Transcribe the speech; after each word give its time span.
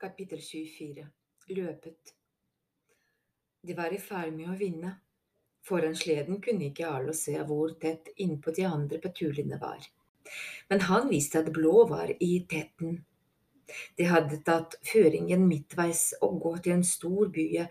Kapittel 0.00 0.40
24 0.40 1.02
Løpet 1.48 2.14
De 3.60 3.74
var 3.76 3.92
i 3.92 3.98
ferd 4.00 4.32
med 4.32 4.48
å 4.48 4.54
vinne. 4.56 4.94
Foran 5.60 5.92
sleden 5.92 6.38
kunne 6.40 6.70
ikke 6.70 6.86
Arlo 6.88 7.12
se 7.12 7.34
hvor 7.44 7.74
tett 7.82 8.08
innpå 8.24 8.54
de 8.56 8.64
andre 8.64 8.96
patruljene 9.02 9.58
var, 9.60 9.84
men 10.72 10.86
han 10.88 11.12
visste 11.12 11.42
at 11.44 11.52
Blå 11.52 11.84
var 11.92 12.14
i 12.16 12.30
tetten. 12.48 12.96
De 14.00 14.08
hadde 14.08 14.40
tatt 14.48 14.78
føringen 14.88 15.44
midtveis 15.52 16.06
og 16.24 16.40
gått 16.48 16.72
i 16.72 16.76
en 16.78 16.88
stor 16.94 17.28
bue 17.36 17.68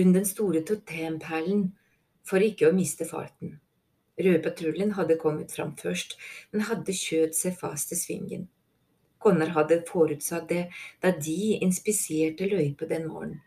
rundt 0.00 0.20
den 0.22 0.32
store 0.32 0.64
totemperlen 0.72 1.66
for 2.24 2.48
ikke 2.48 2.72
å 2.72 2.76
miste 2.80 3.04
farten. 3.12 3.58
Rødpatruljen 4.16 4.96
hadde 4.96 5.20
kommet 5.20 5.52
fram 5.52 5.76
først, 5.76 6.16
men 6.48 6.70
hadde 6.72 6.96
kjørt 6.96 7.36
seg 7.36 7.60
fast 7.60 7.92
i 7.92 8.06
svingen. 8.06 8.48
Konner 9.18 9.52
hadde 9.56 9.82
forutsatt 9.88 10.48
det 10.48 10.64
da 11.02 11.12
de 11.16 11.58
inspiserte 11.64 12.46
løypa 12.50 12.86
den 12.90 13.08
morgenen. 13.10 13.42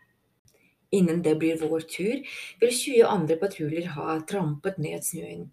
Innen 0.92 1.22
det 1.24 1.38
blir 1.40 1.56
vår 1.56 1.86
tur, 1.88 2.18
vil 2.60 2.72
20 2.76 3.06
andre 3.08 3.38
patruljer 3.40 3.86
ha 3.94 4.18
trampet 4.28 4.76
ned 4.76 5.04
snøen. 5.06 5.46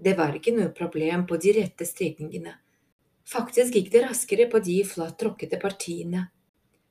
Det 0.00 0.14
var 0.16 0.32
ikke 0.38 0.54
noe 0.56 0.72
problem 0.72 1.26
på 1.28 1.36
de 1.36 1.52
rette 1.58 1.84
strekningene. 1.84 2.54
Faktisk 3.28 3.76
gikk 3.76 3.90
det 3.92 4.06
raskere 4.06 4.46
på 4.48 4.62
de 4.64 4.78
flatt 4.88 5.18
tråkkete 5.20 5.60
partiene, 5.60 6.30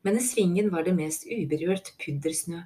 men 0.06 0.20
i 0.20 0.22
svingen 0.24 0.70
var 0.70 0.86
det 0.86 0.94
mest 0.96 1.26
uberørt 1.26 1.96
puddersnø. 2.04 2.62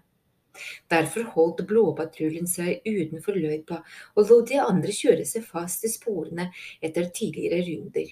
Derfor 0.92 1.32
holdt 1.34 1.64
blåpatruljen 1.70 2.50
seg 2.50 2.84
utenfor 2.86 3.40
løypa 3.40 3.80
og 4.14 4.28
lot 4.28 4.52
de 4.52 4.60
andre 4.62 4.94
kjøre 4.94 5.26
seg 5.26 5.48
fast 5.48 5.88
i 5.88 5.94
sporene 5.94 6.52
etter 6.84 7.08
tidligere 7.16 7.64
runder. 7.72 8.12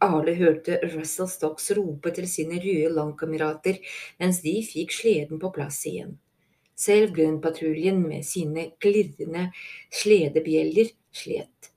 Arle 0.00 0.32
hørte 0.38 0.78
Russell 0.94 1.28
Stocks 1.28 1.70
rope 1.76 2.12
til 2.16 2.28
sine 2.28 2.60
røde 2.62 2.92
landkamerater 2.96 3.80
mens 4.20 4.40
de 4.44 4.54
fikk 4.64 4.94
sleden 4.96 5.40
på 5.42 5.50
plass 5.52 5.82
igjen. 5.90 6.14
Selv 6.80 7.12
grønnpatruljen 7.16 8.00
med 8.00 8.24
sine 8.24 8.70
klirrende 8.80 9.50
sledebjeller 9.92 10.94
slet. 11.12 11.68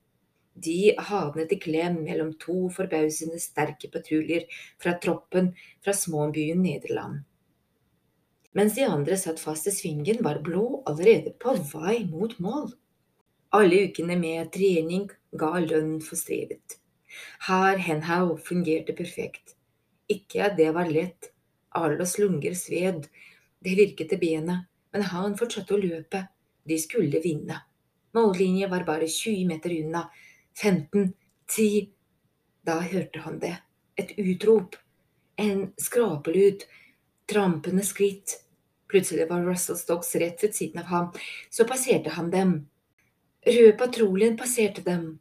De 0.54 0.94
havnet 1.10 1.52
i 1.52 1.58
klem 1.60 1.98
mellom 2.06 2.32
to 2.40 2.70
forbausende 2.72 3.42
sterke 3.42 3.90
patruljer 3.92 4.46
fra 4.82 4.94
troppen 5.04 5.52
fra 5.84 5.96
småbyen 5.98 6.62
Nederland. 6.64 7.24
Mens 8.54 8.78
de 8.78 8.86
andre 8.86 9.18
satt 9.18 9.42
fast 9.42 9.68
i 9.68 9.74
svingen, 9.74 10.22
var 10.24 10.40
Blå 10.46 10.84
allerede 10.86 11.34
på 11.42 11.56
vei 11.74 12.04
mot 12.06 12.38
mål. 12.40 12.70
Alle 13.54 13.88
ukene 13.90 14.16
med 14.18 14.54
trening 14.54 15.10
ga 15.34 15.58
lønn 15.58 15.98
for 16.06 16.22
strevet. 16.22 16.78
Her 17.47 17.78
Henhau 17.78 18.38
fungerte 18.38 18.95
perfekt. 18.97 19.56
Ikke 20.09 20.45
at 20.47 20.58
det 20.58 20.69
var 20.75 20.89
lett, 20.92 21.31
Arlos 21.73 22.17
lunger 22.22 22.53
sved, 22.58 23.08
det 23.64 23.75
virket 23.80 24.14
i 24.14 24.20
benet, 24.22 24.67
men 24.94 25.05
han 25.09 25.38
fortsatte 25.39 25.73
å 25.73 25.81
løpe, 25.81 26.25
de 26.67 26.78
skulle 26.80 27.22
vinne. 27.23 27.64
Mållinja 28.14 28.70
var 28.70 28.86
bare 28.86 29.08
20 29.09 29.47
meter 29.50 29.73
unna, 29.80 30.08
15, 30.61 31.14
10… 31.50 31.89
Da 32.64 32.78
hørte 32.80 33.20
han 33.25 33.39
det, 33.42 33.55
et 34.00 34.14
utrop, 34.22 34.77
en 35.36 35.73
skrapelyd, 35.81 36.64
trampende 37.27 37.83
skritt. 37.83 38.38
Plutselig 38.88 39.25
var 39.27 39.44
Russell 39.44 39.75
Stocks 39.75 40.14
rett 40.22 40.44
ved 40.44 40.55
siden 40.55 40.80
av 40.80 40.92
ham, 40.94 41.09
så 41.50 41.66
passerte 41.67 42.14
han 42.16 42.30
dem. 42.31 42.53
Rød 43.44 43.73
patruljen 43.81 44.38
passerte 44.39 44.86
dem. 44.86 45.17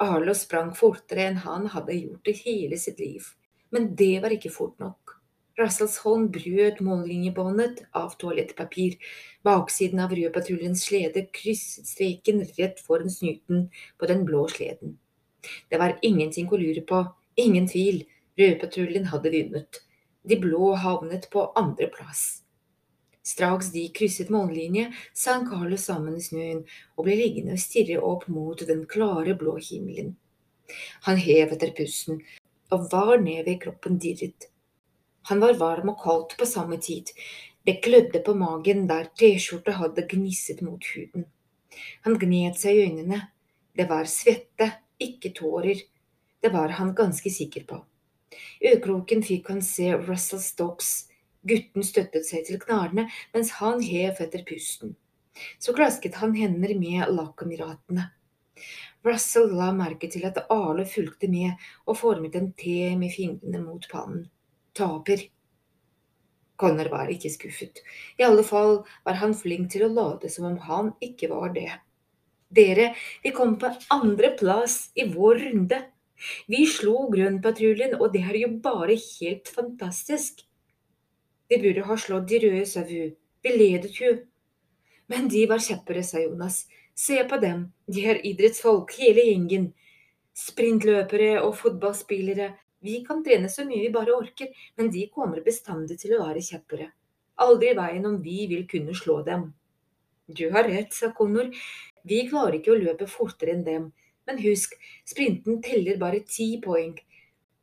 Arlo 0.00 0.32
sprang 0.34 0.72
fortere 0.76 1.26
enn 1.28 1.42
han 1.44 1.66
hadde 1.74 1.98
gjort 1.98 2.28
i 2.30 2.36
hele 2.40 2.78
sitt 2.80 3.00
liv, 3.02 3.26
men 3.74 3.90
det 3.96 4.14
var 4.24 4.32
ikke 4.32 4.52
fort 4.54 4.78
nok. 4.80 5.16
Russells 5.60 5.98
hånd 6.00 6.30
brøt 6.32 6.80
mållinjebåndet 6.80 7.82
av 7.96 8.14
toalettpapir. 8.20 8.96
Baksiden 9.44 10.00
av 10.00 10.14
rødpatruljens 10.16 10.86
slede 10.88 11.26
krysset 11.36 11.88
streken 11.90 12.40
rett 12.56 12.80
foran 12.80 13.12
snuten 13.12 13.66
på 14.00 14.08
den 14.08 14.24
blå 14.24 14.46
sleden. 14.48 14.96
Det 15.68 15.80
var 15.80 15.98
ingenting 16.06 16.48
å 16.48 16.60
lure 16.60 16.84
på, 16.86 17.02
ingen 17.36 17.68
tvil, 17.68 18.06
rødpatruljen 18.40 19.10
hadde 19.12 19.34
vunnet. 19.36 19.82
De 20.24 20.36
blå 20.40 20.74
havnet 20.80 21.28
på 21.32 21.50
andreplass. 21.56 22.39
Straks 23.22 23.68
de 23.72 23.82
krysset 23.92 24.30
månelinje, 24.32 24.86
sank 25.12 25.50
Carlo 25.52 25.76
sammen 25.76 26.16
i 26.16 26.24
snøen 26.24 26.62
og 26.96 27.04
ble 27.04 27.18
liggende 27.18 27.56
og 27.58 27.60
stirre 27.60 28.00
opp 28.00 28.26
mot 28.32 28.62
den 28.68 28.86
klare, 28.88 29.34
blå 29.36 29.58
himmelen. 29.60 30.14
Han 31.06 31.20
hev 31.20 31.52
etter 31.52 31.74
pusten, 31.76 32.22
og 32.72 32.88
var 32.92 33.18
ned 33.20 33.48
i 33.50 33.58
kroppen 33.60 33.98
dirret. 34.00 34.48
Han 35.28 35.42
var 35.42 35.58
varm 35.60 35.92
og 35.92 36.00
kaldt 36.00 36.36
på 36.38 36.48
samme 36.48 36.78
tid. 36.80 37.10
Det 37.66 37.82
klødde 37.84 38.22
på 38.24 38.34
magen 38.34 38.86
der 38.88 39.10
T-skjorta 39.18 39.76
hadde 39.76 40.06
gnisset 40.08 40.62
mot 40.64 40.86
huden. 40.94 41.26
Han 42.06 42.16
gned 42.18 42.56
seg 42.58 42.78
i 42.78 42.86
øynene. 42.88 43.20
Det 43.76 43.86
var 43.90 44.08
svette, 44.08 44.70
ikke 44.98 45.34
tårer. 45.36 45.84
Det 46.40 46.52
var 46.54 46.72
han 46.80 46.94
ganske 46.96 47.30
sikker 47.30 47.68
på. 47.68 47.82
I 48.62 48.72
øyekroken 48.72 49.22
fikk 49.26 49.50
han 49.52 49.60
se 49.62 49.92
Russell 49.98 50.40
Stocks 50.40 51.09
Gutten 51.46 51.84
støttet 51.86 52.26
seg 52.28 52.44
til 52.46 52.60
knærne 52.60 53.06
mens 53.34 53.54
han 53.60 53.80
hev 53.84 54.20
etter 54.20 54.44
pusten. 54.48 54.96
Så 55.58 55.72
klasket 55.76 56.18
han 56.20 56.34
hender 56.36 56.74
med 56.76 57.12
lagkameratene. 57.14 58.10
Russell 59.06 59.54
la 59.56 59.70
merke 59.72 60.10
til 60.12 60.26
at 60.28 60.42
Arle 60.52 60.84
fulgte 60.84 61.30
med 61.32 61.60
og 61.86 61.96
formet 61.96 62.34
en 62.36 62.50
T 62.52 62.92
med 63.00 63.14
fingrene 63.14 63.62
mot 63.64 63.86
pannen. 63.88 64.26
Taper. 64.76 65.22
Connor 66.60 66.90
var 66.92 67.08
ikke 67.08 67.30
skuffet. 67.32 67.80
I 68.20 68.26
alle 68.26 68.44
fall 68.44 68.82
var 69.06 69.16
han 69.22 69.32
flink 69.34 69.70
til 69.72 69.86
å 69.86 69.94
late 69.94 70.28
som 70.28 70.50
om 70.50 70.58
han 70.66 70.92
ikke 71.00 71.30
var 71.32 71.54
det. 71.56 71.70
Dere, 72.52 72.90
vi 73.22 73.32
kom 73.32 73.56
på 73.62 73.70
andreplass 73.94 74.90
i 74.98 75.06
vår 75.08 75.40
runde. 75.46 75.80
Vi 76.52 76.66
slo 76.68 77.06
Grønnpatruljen, 77.08 77.96
og 77.96 78.12
det 78.12 78.26
er 78.26 78.42
jo 78.42 78.50
bare 78.60 78.98
helt 78.98 79.48
fantastisk. 79.48 80.44
Vi 81.50 81.58
burde 81.58 81.82
ha 81.82 81.96
slått 81.98 82.28
de 82.30 82.38
røde, 82.44 82.66
sa 82.66 82.84
Vu. 82.86 83.10
Vi 83.42 83.52
ledet 83.56 83.96
jo. 83.98 84.12
Men 85.10 85.26
de 85.28 85.42
var 85.50 85.58
kjappere, 85.58 86.02
sa 86.06 86.20
Jonas. 86.22 86.62
Se 86.94 87.16
på 87.26 87.40
dem, 87.42 87.64
de 87.90 88.04
er 88.06 88.20
idrettsfolk, 88.28 88.92
hele 89.00 89.24
gjengen. 89.26 89.64
Sprintløpere 90.38 91.40
og 91.42 91.56
fotballspillere. 91.58 92.52
Vi 92.86 93.00
kan 93.06 93.24
trene 93.26 93.50
så 93.50 93.64
mye 93.66 93.82
vi 93.82 93.90
bare 93.96 94.14
orker, 94.14 94.52
men 94.78 94.92
de 94.94 95.08
kommer 95.10 95.42
bestandig 95.42 95.98
til 95.98 96.14
å 96.14 96.20
være 96.22 96.44
kjappere. 96.46 96.86
Aldri 97.42 97.72
veien 97.74 98.06
om 98.06 98.20
vi 98.22 98.44
vil 98.52 98.62
kunne 98.70 98.94
slå 98.94 99.18
dem. 99.26 99.48
Du 100.30 100.44
har 100.54 100.68
rett, 100.70 100.94
sa 100.94 101.10
Connor. 101.16 101.50
Vi 102.06 102.20
klarer 102.28 102.60
ikke 102.60 102.76
å 102.76 102.78
løpe 102.78 103.08
fortere 103.10 103.56
enn 103.56 103.64
dem. 103.66 103.88
Men 104.28 104.38
husk, 104.44 104.76
sprinten 105.08 105.58
teller 105.66 105.98
bare 105.98 106.22
ti 106.22 106.52
poeng. 106.62 106.94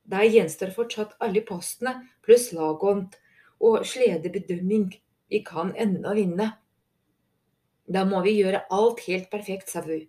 Der 0.03 0.27
gjenstår 0.27 0.75
fortsatt 0.75 1.15
alle 1.23 1.45
postene 1.47 1.95
pluss 2.25 2.49
lagånd 2.51 3.15
og 3.63 3.85
sledebedømming. 3.85 4.89
Vi 5.29 5.41
kan 5.45 5.73
ennå 5.75 6.13
vinne. 6.15 6.51
Da 7.87 8.03
må 8.07 8.21
vi 8.25 8.37
gjøre 8.39 8.65
alt 8.73 9.03
helt 9.07 9.29
perfekt, 9.31 9.71
sa 9.71 9.81
Vu. 9.85 9.99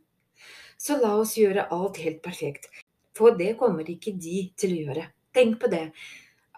Så 0.78 0.98
la 1.02 1.14
oss 1.18 1.36
gjøre 1.38 1.68
alt 1.74 1.98
helt 2.02 2.20
perfekt, 2.22 2.68
for 3.14 3.34
det 3.38 3.56
kommer 3.58 3.86
ikke 3.90 4.14
de 4.14 4.48
til 4.58 4.74
å 4.74 4.82
gjøre. 4.88 5.06
Tenk 5.34 5.58
på 5.62 5.70
det. 5.70 5.88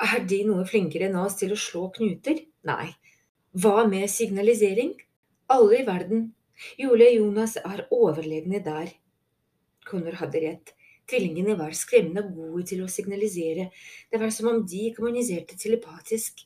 Er 0.00 0.24
de 0.24 0.42
noe 0.48 0.64
flinkere 0.68 1.08
enn 1.08 1.18
oss 1.20 1.38
til 1.40 1.52
å 1.52 1.60
slå 1.60 1.88
knuter? 1.96 2.42
Nei. 2.68 2.88
Hva 3.56 3.86
med 3.88 4.08
signalisering? 4.12 4.94
Alle 5.52 5.80
i 5.80 5.86
verden. 5.88 6.30
Jule 6.80 7.08
og 7.08 7.16
Jonas 7.16 7.56
er 7.60 7.86
overlegne 7.92 8.60
der. 8.64 8.92
Connor 9.88 10.20
hadde 10.20 10.44
rett. 10.44 10.74
Tvillingene 11.10 11.56
var 11.58 11.72
skremmende 11.74 12.22
gode 12.30 12.66
til 12.70 12.84
å 12.84 12.92
signalisere. 12.92 13.70
Det 14.12 14.20
var 14.20 14.30
som 14.32 14.52
om 14.52 14.60
de 14.68 14.92
kommuniserte 14.96 15.56
telepatisk. 15.58 16.44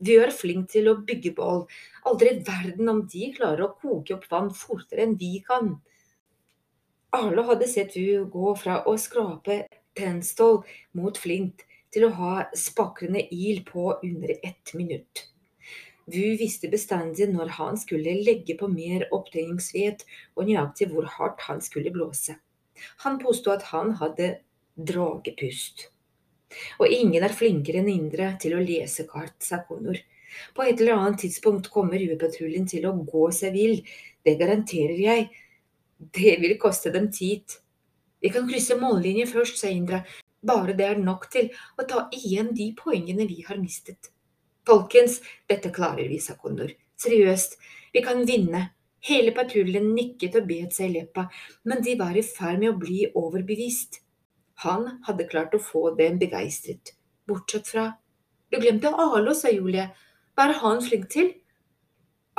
Vi 0.00 0.16
er 0.16 0.32
flinke 0.32 0.72
til 0.72 0.88
å 0.88 0.98
bygge 1.04 1.34
bål. 1.36 1.66
Aldri 2.08 2.32
i 2.32 2.42
verden 2.46 2.88
om 2.88 3.02
de 3.12 3.32
klarer 3.36 3.66
å 3.66 3.74
koke 3.82 4.16
opp 4.16 4.24
vann 4.30 4.48
fortere 4.56 5.04
enn 5.04 5.18
vi 5.20 5.38
kan. 5.44 5.74
Arlo 7.16 7.44
hadde 7.48 7.68
sett 7.68 7.96
Vu 7.98 8.24
gå 8.32 8.54
fra 8.56 8.80
å 8.88 8.94
skrape 9.00 9.64
tennstål 9.98 10.62
mot 10.96 11.18
flint 11.18 11.66
til 11.92 12.06
å 12.06 12.14
ha 12.16 12.34
spakrende 12.56 13.26
il 13.34 13.64
på 13.66 13.90
under 13.98 14.32
ett 14.40 14.72
minutt. 14.78 15.26
Vu 16.10 16.36
visste 16.40 16.70
bestandig 16.70 17.28
når 17.30 17.52
han 17.58 17.76
skulle 17.78 18.16
legge 18.24 18.56
på 18.58 18.70
mer 18.70 19.04
opptenningsved 19.14 20.06
og 20.36 20.46
nøyaktig 20.48 20.88
hvor 20.90 21.06
hardt 21.18 21.44
han 21.46 21.60
skulle 21.62 21.92
blåse. 21.94 22.38
Han 23.04 23.20
påsto 23.22 23.52
at 23.52 23.68
han 23.74 23.92
hadde 24.00 24.38
dragepust. 24.74 25.90
Og 26.80 26.92
ingen 26.92 27.24
er 27.24 27.34
flinkere 27.36 27.82
enn 27.82 27.90
Indre 27.92 28.32
til 28.42 28.56
å 28.56 28.62
lese 28.64 29.06
kart, 29.10 29.36
sa 29.44 29.62
Konor. 29.66 29.98
På 30.54 30.64
et 30.64 30.80
eller 30.80 30.96
annet 30.96 31.24
tidspunkt 31.24 31.70
kommer 31.74 32.00
UV-patruljen 32.00 32.68
til 32.70 32.86
å 32.86 32.94
gå 33.06 33.26
seg 33.34 33.54
vill, 33.56 33.80
det 34.24 34.36
garanterer 34.40 34.98
jeg. 35.00 35.28
Det 35.98 36.36
vil 36.40 36.56
koste 36.60 36.92
dem 36.94 37.10
tid. 37.12 37.58
Vi 38.20 38.30
kan 38.32 38.48
krysse 38.48 38.76
mållinjen 38.78 39.28
først, 39.28 39.58
sa 39.60 39.70
Indra, 39.72 40.02
bare 40.40 40.74
det 40.76 40.86
er 40.86 41.00
nok 41.00 41.26
til 41.32 41.50
å 41.76 41.86
ta 41.88 42.06
igjen 42.16 42.54
de 42.56 42.70
poengene 42.76 43.26
vi 43.28 43.42
har 43.46 43.60
mistet. 43.60 44.10
Folkens, 44.68 45.18
dette 45.48 45.72
klarer 45.74 46.08
vi, 46.08 46.20
sa 46.20 46.36
Kondor. 46.40 46.72
Seriøst, 47.00 47.56
vi 47.94 48.04
kan 48.04 48.22
vinne. 48.28 48.70
Hele 49.08 49.32
patruljen 49.32 49.94
nikket 49.96 50.36
og 50.36 50.48
bet 50.50 50.76
seg 50.76 50.90
i 50.90 50.98
leppa, 50.98 51.24
men 51.64 51.80
de 51.84 51.94
var 51.96 52.16
i 52.16 52.24
ferd 52.24 52.60
med 52.60 52.74
å 52.74 52.80
bli 52.80 53.06
overbevist. 53.16 54.02
Han 54.64 54.86
hadde 55.06 55.28
klart 55.30 55.54
å 55.56 55.62
få 55.62 55.90
dem 55.96 56.18
begeistret, 56.20 56.94
bortsett 57.28 57.68
fra… 57.70 57.86
Du 58.50 58.58
glemte 58.58 58.90
Arlo, 58.90 59.32
sa 59.34 59.52
Julie. 59.52 59.86
Hva 60.34 60.48
er 60.48 60.58
han 60.60 60.80
flink 60.82 61.06
til? 61.12 61.30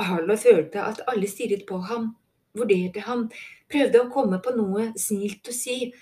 Arlo 0.02 0.36
følte 0.38 0.84
at 0.84 1.02
alle 1.08 1.30
stirret 1.32 1.64
på 1.70 1.80
ham, 1.88 2.12
vurderte 2.58 3.06
ham, 3.08 3.30
prøvde 3.72 4.02
å 4.02 4.10
komme 4.12 4.42
på 4.44 4.54
noe 4.58 4.90
snilt 5.00 5.48
å 5.48 5.56
si. 5.56 5.94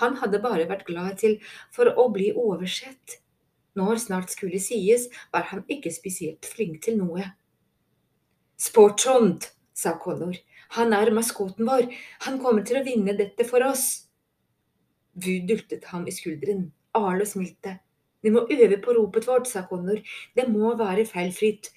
Han 0.00 0.16
hadde 0.22 0.40
bare 0.42 0.68
vært 0.70 0.86
glad 0.88 1.20
til 1.20 1.36
for 1.76 1.92
å 1.92 2.08
bli 2.14 2.30
oversett. 2.32 3.20
Når 3.76 4.00
snart 4.02 4.32
skulle 4.32 4.58
sies, 4.62 5.06
var 5.30 5.46
han 5.52 5.62
ikke 5.70 5.92
spesielt 5.94 6.48
flink 6.48 6.80
til 6.86 6.98
noe. 6.98 7.28
Sportshund, 8.60 9.46
sa 9.76 9.94
Connor. 10.00 10.36
Han 10.76 10.94
er 10.96 11.12
maskoten 11.14 11.68
vår. 11.68 11.88
Han 12.26 12.40
kommer 12.42 12.66
til 12.66 12.80
å 12.80 12.86
vinne 12.86 13.14
dette 13.18 13.46
for 13.48 13.64
oss. 13.66 14.09
Vu 15.20 15.40
dultet 15.48 15.84
ham 15.92 16.06
i 16.08 16.14
skulderen. 16.14 16.70
Arlo 16.96 17.26
smilte. 17.26 17.78
Vi 18.22 18.30
må 18.30 18.46
øve 18.50 18.76
på 18.82 18.94
ropet 18.96 19.26
vårt, 19.28 19.48
sa 19.48 19.62
Connor. 19.68 20.00
Det 20.36 20.48
må 20.48 20.74
være 20.76 21.06
feilfritt. 21.08 21.70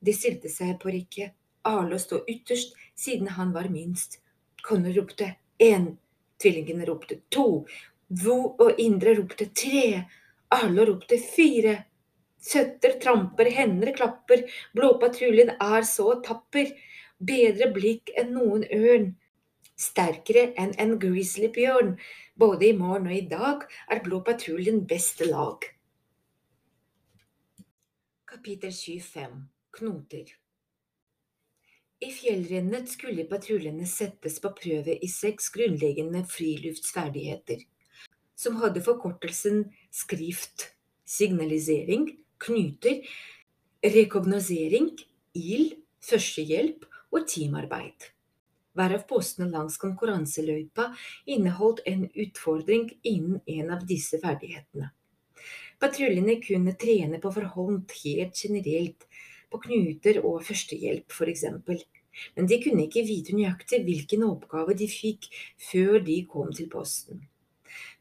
De 0.00 0.12
stilte 0.16 0.48
seg 0.52 0.78
på 0.80 0.92
rekke. 0.92 1.30
Arlo 1.68 1.98
sto 2.00 2.22
ytterst, 2.28 2.74
siden 2.96 3.28
han 3.36 3.52
var 3.56 3.68
minst. 3.72 4.20
Connor 4.64 4.96
ropte 4.96 5.34
én. 5.60 5.94
Tvillingene 6.40 6.86
ropte 6.88 7.20
to. 7.30 7.66
Vu 8.08 8.36
og 8.58 8.80
Indre 8.80 9.14
ropte 9.18 9.50
tre. 9.54 10.04
Arlo 10.50 10.86
ropte 10.88 11.18
fire. 11.20 11.76
Søtter 12.40 12.96
tramper, 13.02 13.50
hender 13.52 13.92
klapper, 13.92 14.46
blåpatruljen 14.72 15.52
er 15.60 15.84
så 15.84 16.14
tapper. 16.24 16.72
Bedre 17.20 17.68
blikk 17.74 18.14
enn 18.16 18.32
noen 18.32 18.64
ørn. 18.72 19.10
Sterkere 19.80 20.50
enn 20.60 20.74
en 20.82 20.98
grizzlybjørn. 21.00 21.94
Både 22.36 22.68
i 22.68 22.76
morgen 22.76 23.08
og 23.08 23.16
i 23.16 23.24
dag 23.30 23.64
er 23.88 24.02
blåpatruljen 24.04 24.84
beste 24.90 25.28
lag. 25.30 25.64
Kapittel 28.30 28.72
25 28.76 29.40
Knoter 29.80 30.30
I 32.00 32.12
fjellrennet 32.14 32.92
skulle 32.92 33.26
patruljene 33.30 33.88
settes 33.88 34.38
på 34.42 34.52
prøve 34.56 34.96
i 35.00 35.08
seks 35.10 35.50
grunnleggende 35.54 36.22
friluftsferdigheter 36.28 37.64
som 38.40 38.56
hadde 38.62 38.80
forkortelsen 38.84 39.66
skrift, 39.92 40.70
signalisering, 41.04 42.06
knuter, 42.40 43.02
rekognosering, 43.84 44.94
ild, 45.36 45.74
førstehjelp 46.04 46.86
og 47.12 47.26
teamarbeid. 47.28 48.08
Hver 48.78 48.94
av 48.94 49.06
postene 49.10 49.50
langs 49.50 49.78
konkurranseløypa 49.82 50.90
inneholdt 51.34 51.82
en 51.90 52.06
utfordring 52.08 52.86
innen 53.02 53.40
en 53.46 53.72
av 53.74 53.86
disse 53.86 54.20
ferdighetene. 54.22 54.92
Patruljene 55.80 56.36
kunne 56.44 56.76
trene 56.78 57.18
på 57.22 57.32
forhånd 57.34 57.90
helt 58.02 58.44
generelt, 58.44 59.06
på 59.50 59.58
knuter 59.64 60.20
og 60.22 60.44
førstehjelp 60.46 61.10
f.eks., 61.10 61.46
men 62.36 62.46
de 62.50 62.58
kunne 62.62 62.84
ikke 62.86 63.06
vite 63.06 63.34
nøyaktig 63.34 63.82
hvilken 63.86 64.24
oppgave 64.26 64.74
de 64.78 64.86
fikk 64.90 65.28
før 65.70 66.00
de 66.06 66.20
kom 66.30 66.50
til 66.54 66.68
posten. 66.70 67.22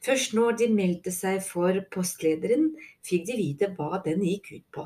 Først 0.06 0.33
når 0.38 0.57
de 0.62 0.69
meldte 0.74 1.13
seg 1.13 1.42
for 1.45 1.77
postlederen, 1.94 2.72
fikk 3.06 3.27
de 3.30 3.38
vite 3.38 3.69
hva 3.77 4.01
den 4.06 4.24
gikk 4.25 4.51
ut 4.56 4.65
på. 4.75 4.86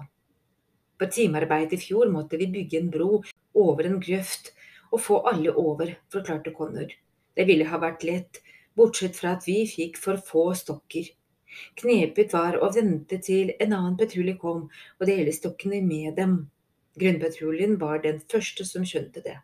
På 1.00 1.10
timearbeid 1.10 1.74
i 1.76 1.80
fjor 1.82 2.12
måtte 2.14 2.40
vi 2.40 2.52
bygge 2.52 2.80
en 2.80 2.92
bro 2.94 3.22
over 3.58 3.90
en 3.90 4.00
grøft 4.04 4.54
og 4.94 5.02
få 5.02 5.20
alle 5.30 5.54
over, 5.58 5.96
forklarte 6.14 6.54
Connor. 6.54 6.92
Det 7.34 7.48
ville 7.50 7.68
ha 7.68 7.80
vært 7.82 8.06
lett, 8.06 8.42
bortsett 8.78 9.18
fra 9.18 9.36
at 9.38 9.48
vi 9.48 9.64
fikk 9.70 9.98
for 10.02 10.22
få 10.22 10.52
stokker. 10.58 11.10
Knepet 11.80 12.34
var 12.34 12.58
å 12.62 12.70
vente 12.74 13.20
til 13.22 13.54
en 13.60 13.74
annen 13.74 13.98
patrulje 13.98 14.36
kom 14.42 14.68
og 14.70 15.08
dele 15.10 15.34
stokkene 15.34 15.82
med 15.86 16.16
dem. 16.18 16.38
Grønnpatruljen 17.00 17.80
var 17.82 18.02
den 18.04 18.22
første 18.30 18.66
som 18.70 18.86
skjønte 18.86 19.24
det. 19.26 19.40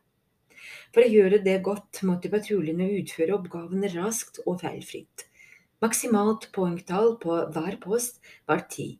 For 0.93 1.05
å 1.05 1.09
gjøre 1.09 1.41
det 1.45 1.59
godt 1.65 2.01
måtte 2.05 2.31
patruljene 2.33 2.89
utføre 2.99 3.35
oppgavene 3.37 3.89
raskt 3.93 4.41
og 4.45 4.61
feilfritt. 4.63 5.25
Maksimalt 5.83 6.49
poengtall 6.53 7.15
på 7.21 7.37
hver 7.53 7.77
post 7.81 8.19
var 8.49 8.65
ti. 8.69 8.91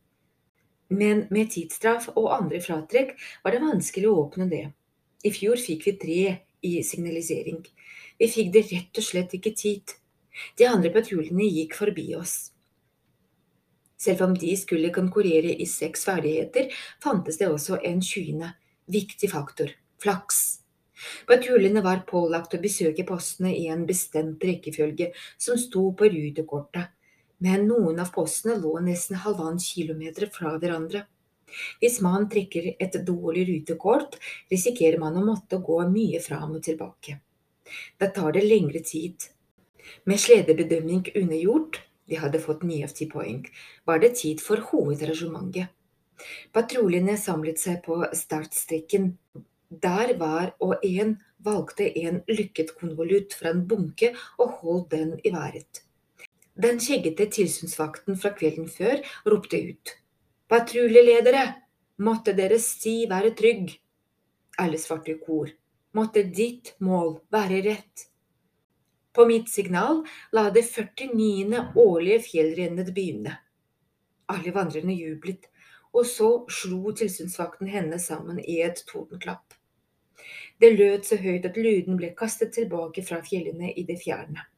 Men 0.90 1.26
med 1.30 1.52
tidsstraff 1.54 2.08
og 2.16 2.30
andre 2.34 2.62
fratrekk 2.62 3.14
var 3.44 3.54
det 3.54 3.62
vanskelig 3.62 4.08
å 4.10 4.16
åpne 4.24 4.48
det. 4.50 4.64
I 5.24 5.32
fjor 5.34 5.60
fikk 5.60 5.86
vi 5.88 5.96
tre 6.00 6.20
i 6.64 6.78
signalisering. 6.84 7.60
Vi 8.20 8.28
fikk 8.28 8.52
det 8.54 8.66
rett 8.70 9.00
og 9.00 9.04
slett 9.04 9.34
ikke 9.36 9.52
tid. 9.56 9.96
De 10.56 10.68
andre 10.68 10.92
patruljene 10.94 11.48
gikk 11.48 11.76
forbi 11.76 12.06
oss. 12.16 12.52
Selv 14.00 14.24
om 14.24 14.36
de 14.36 14.54
skulle 14.56 14.92
konkurrere 14.94 15.52
i 15.60 15.66
seks 15.68 16.06
ferdigheter, 16.08 16.70
fantes 17.04 17.36
det 17.36 17.50
også 17.52 17.82
en 17.84 18.00
tjuende, 18.00 18.54
viktig 18.88 19.28
faktor– 19.32 19.74
flaks. 20.02 20.60
Patruljene 21.28 21.82
var 21.84 22.06
pålagt 22.08 22.56
å 22.56 22.62
besøke 22.62 23.04
postene 23.08 23.52
i 23.56 23.66
en 23.72 23.84
bestemt 23.88 24.40
rekkefølge 24.44 25.10
som 25.36 25.60
sto 25.60 25.90
på 25.96 26.08
rutekortet, 26.12 26.88
men 27.44 27.68
noen 27.68 28.00
av 28.00 28.12
postene 28.12 28.56
lå 28.60 28.74
nesten 28.84 29.20
halvannen 29.20 29.60
kilometer 29.60 30.28
fra 30.32 30.56
hverandre. 30.56 31.06
Hvis 31.80 32.00
man 32.04 32.28
trekker 32.30 32.72
et 32.76 32.96
dårlig 33.06 33.46
rutekort, 33.48 34.16
risikerer 34.52 35.00
man 35.02 35.18
å 35.18 35.26
måtte 35.26 35.60
gå 35.64 35.80
mye 35.90 36.22
fram 36.24 36.56
og 36.58 36.64
tilbake. 36.66 37.18
Da 38.00 38.10
tar 38.14 38.34
det 38.36 38.46
lengre 38.46 38.82
tid. 38.86 39.28
Med 40.04 40.20
sledebedømming 40.22 41.12
undergjort, 41.16 41.82
de 42.10 42.18
hadde 42.18 42.42
fått 42.42 42.64
ni 42.66 42.80
av 42.84 42.94
ti 42.94 43.06
poeng, 43.10 43.44
var 43.86 44.02
det 44.02 44.16
tid 44.22 44.42
for 44.42 44.62
hovedarrangementet. 44.70 45.70
Patruljene 46.52 47.14
samlet 47.16 47.60
seg 47.62 47.78
på 47.86 48.02
startstreken 48.16 49.14
der 49.70 50.16
hver 50.18 50.50
og 50.60 50.82
en 50.84 51.14
valgte 51.46 51.86
en 52.02 52.20
lykket 52.28 52.74
konvolutt 52.80 53.36
fra 53.38 53.54
en 53.54 53.62
bunke 53.70 54.12
og 54.38 54.58
holdt 54.60 54.90
den 54.96 55.14
i 55.24 55.32
været. 55.32 55.84
Den 56.60 56.82
skjeggete 56.82 57.28
tilsynsvakten 57.32 58.18
fra 58.20 58.34
kvelden 58.36 58.68
før 58.68 59.00
ropte 59.24 59.62
ut. 59.70 59.94
Patruljeledere, 60.50 61.44
måtte 62.02 62.32
deres 62.34 62.64
sti 62.74 63.04
være 63.10 63.28
trygg. 63.38 63.68
Alle 64.58 64.80
svarte 64.82 65.12
i 65.12 65.20
kor. 65.22 65.52
Måtte 65.94 66.24
ditt 66.26 66.72
mål 66.82 67.20
være 67.30 67.60
rett. 67.68 68.08
På 69.14 69.28
mitt 69.30 69.46
signal 69.52 70.02
la 70.34 70.48
det 70.50 70.64
49. 70.66 71.62
årlige 71.78 72.18
fjellrennet 72.26 72.90
begynne. 72.96 73.36
Alle 74.26 74.50
vandrerne 74.58 74.98
jublet, 74.98 75.46
og 75.94 76.06
så 76.06 76.34
slo 76.50 76.96
tilsynsvakten 76.98 77.70
henne 77.70 78.02
sammen 78.02 78.42
i 78.42 78.60
et 78.66 78.82
tordenklapp. 78.90 79.54
Det 80.58 80.74
lød 80.74 81.06
så 81.06 81.22
høyt 81.22 81.46
at 81.46 81.58
lyden 81.62 81.94
ble 81.98 82.10
kastet 82.18 82.56
tilbake 82.58 83.06
fra 83.06 83.22
fjellene 83.22 83.70
i 83.70 83.86
det 83.86 84.02
fjerne. 84.02 84.50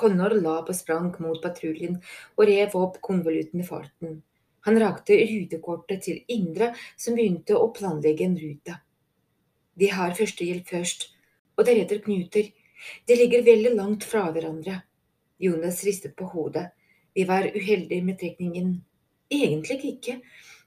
Connor 0.00 0.32
la 0.40 0.62
på 0.64 0.72
sprang 0.72 1.12
mot 1.20 1.44
patruljen 1.44 2.00
og 2.38 2.48
rev 2.48 2.72
opp 2.80 3.02
konvolutten 3.04 3.60
i 3.60 3.66
farten. 3.68 4.22
Han 4.64 4.80
rakte 4.80 5.16
rutekortet 5.28 6.06
til 6.06 6.22
Indre, 6.32 6.72
som 6.96 7.16
begynte 7.18 7.56
å 7.58 7.70
planlegge 7.76 8.24
en 8.24 8.38
rute. 8.40 8.78
De 9.74 9.90
har 9.92 10.14
førstehjelp 10.16 10.70
først, 10.70 11.10
og 11.58 11.68
deretter 11.68 12.00
knuter. 12.04 12.50
De 13.08 13.16
ligger 13.18 13.44
veldig 13.46 13.74
langt 13.76 14.06
fra 14.08 14.24
hverandre. 14.32 14.80
Jonas 15.40 15.82
ristet 15.84 16.16
på 16.16 16.28
hodet. 16.32 16.70
Vi 17.14 17.26
var 17.28 17.46
uheldige 17.54 18.02
med 18.02 18.18
trekningen. 18.18 18.74
Egentlig 19.30 19.78
ikke. 19.92 20.18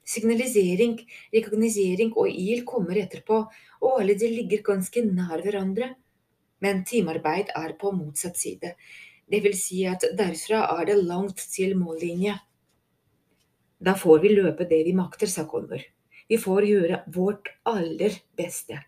Signalisering, 0.08 0.96
rekognosering 1.34 2.14
og 2.16 2.30
il 2.32 2.64
kommer 2.68 2.96
etterpå, 3.02 3.42
og 3.82 4.00
alle 4.00 4.16
de 4.16 4.30
ligger 4.32 4.64
ganske 4.64 5.02
nær 5.04 5.42
hverandre. 5.44 5.92
Men 6.64 6.84
teamarbeid 6.88 7.52
er 7.56 7.74
på 7.80 7.92
motsatt 7.94 8.38
side. 8.40 8.72
Det 9.28 9.42
vil 9.44 9.56
si 9.56 9.82
at 9.86 10.06
derfra 10.16 10.64
er 10.78 10.88
det 10.88 10.96
langt 11.04 11.42
til 11.52 11.76
mållinje. 11.76 12.38
Da 13.78 13.94
får 13.94 14.18
vi 14.24 14.34
løpe 14.34 14.66
det 14.66 14.82
vi 14.86 14.94
makter, 14.96 15.30
sa 15.30 15.46
Konvor. 15.46 15.82
Vi 16.28 16.38
får 16.38 16.66
gjøre 16.66 17.02
vårt 17.14 17.52
aller 17.68 18.18
beste. 18.36 18.82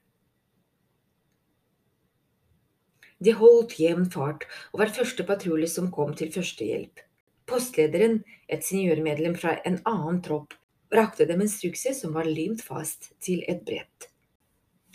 De 3.20 3.32
holdt 3.36 3.76
jevn 3.80 4.08
fart 4.10 4.46
og 4.72 4.80
var 4.82 4.92
første 4.96 5.24
patrulje 5.28 5.68
som 5.68 5.90
kom 5.92 6.14
til 6.16 6.32
førstehjelp. 6.32 7.02
Postlederen, 7.50 8.22
et 8.48 8.64
seniormedlem 8.64 9.34
fra 9.38 9.58
en 9.68 9.78
annen 9.88 10.20
tropp, 10.24 10.54
rakte 10.94 11.26
dem 11.28 11.42
en 11.44 11.50
strukse 11.50 11.92
som 11.94 12.14
var 12.16 12.28
limt 12.28 12.62
fast 12.64 13.12
til 13.22 13.44
et 13.48 13.62
brett. 13.66 14.08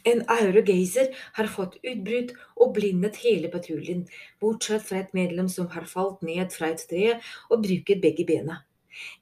En 0.06 0.22
aurogeiser 0.30 1.14
har 1.38 1.50
fått 1.50 1.80
utbrudd 1.82 2.36
og 2.62 2.76
blindet 2.76 3.18
hele 3.24 3.50
patruljen, 3.54 4.04
bortsett 4.42 4.86
fra 4.86 5.02
et 5.02 5.16
medlem 5.18 5.50
som 5.50 5.70
har 5.74 5.88
falt 5.90 6.22
ned 6.26 6.54
fra 6.54 6.74
et 6.74 6.84
tre 6.90 7.16
og 7.50 7.64
bruket 7.66 8.04
begge 8.04 8.26
bena. 8.28 8.62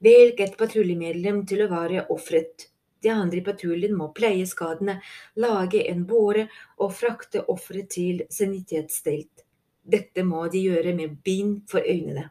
Velg 0.04 0.40
et 0.44 0.56
patruljemedlem 0.60 1.42
til 1.48 1.64
å 1.64 1.70
være 1.72 2.06
offeret. 2.14 2.68
De 3.04 3.10
andre 3.12 3.40
i 3.40 3.44
patruljen 3.44 3.96
må 3.96 4.08
pleie 4.16 4.46
skadene, 4.48 4.96
lage 5.36 5.82
en 5.90 6.06
båre 6.08 6.46
og 6.80 6.94
frakte 6.96 7.42
offeret 7.52 7.90
til 7.92 8.22
sanitetsstelt. 8.32 9.44
Dette 9.84 10.24
må 10.24 10.46
de 10.48 10.62
gjøre 10.64 10.94
med 10.96 11.18
bind 11.26 11.66
for 11.68 11.84
øynene. 11.84 12.30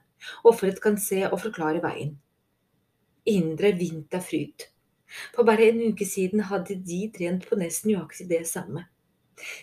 Offeret 0.50 0.80
kan 0.82 0.98
se 0.98 1.22
og 1.28 1.38
forklare 1.44 1.84
veien. 1.84 2.16
Indre 3.30 3.74
vinterfryd. 3.78 4.66
For 5.36 5.46
bare 5.46 5.70
en 5.70 5.84
uke 5.92 6.08
siden 6.10 6.48
hadde 6.50 6.80
de 6.82 7.04
trent 7.14 7.46
på 7.46 7.60
nesten 7.60 7.92
nøyaktig 7.92 8.26
det 8.32 8.42
samme. 8.50 8.88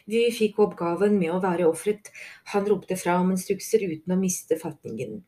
Vi 0.07 0.23
fikk 0.35 0.61
oppgaven 0.63 1.17
med 1.19 1.35
å 1.35 1.43
være 1.43 1.67
offeret. 1.67 2.13
Han 2.55 2.69
ropte 2.69 2.99
fra 3.01 3.19
om 3.23 3.35
instrukser 3.35 3.83
uten 3.89 4.15
å 4.15 4.21
miste 4.21 4.59
fatningen. 4.61 5.21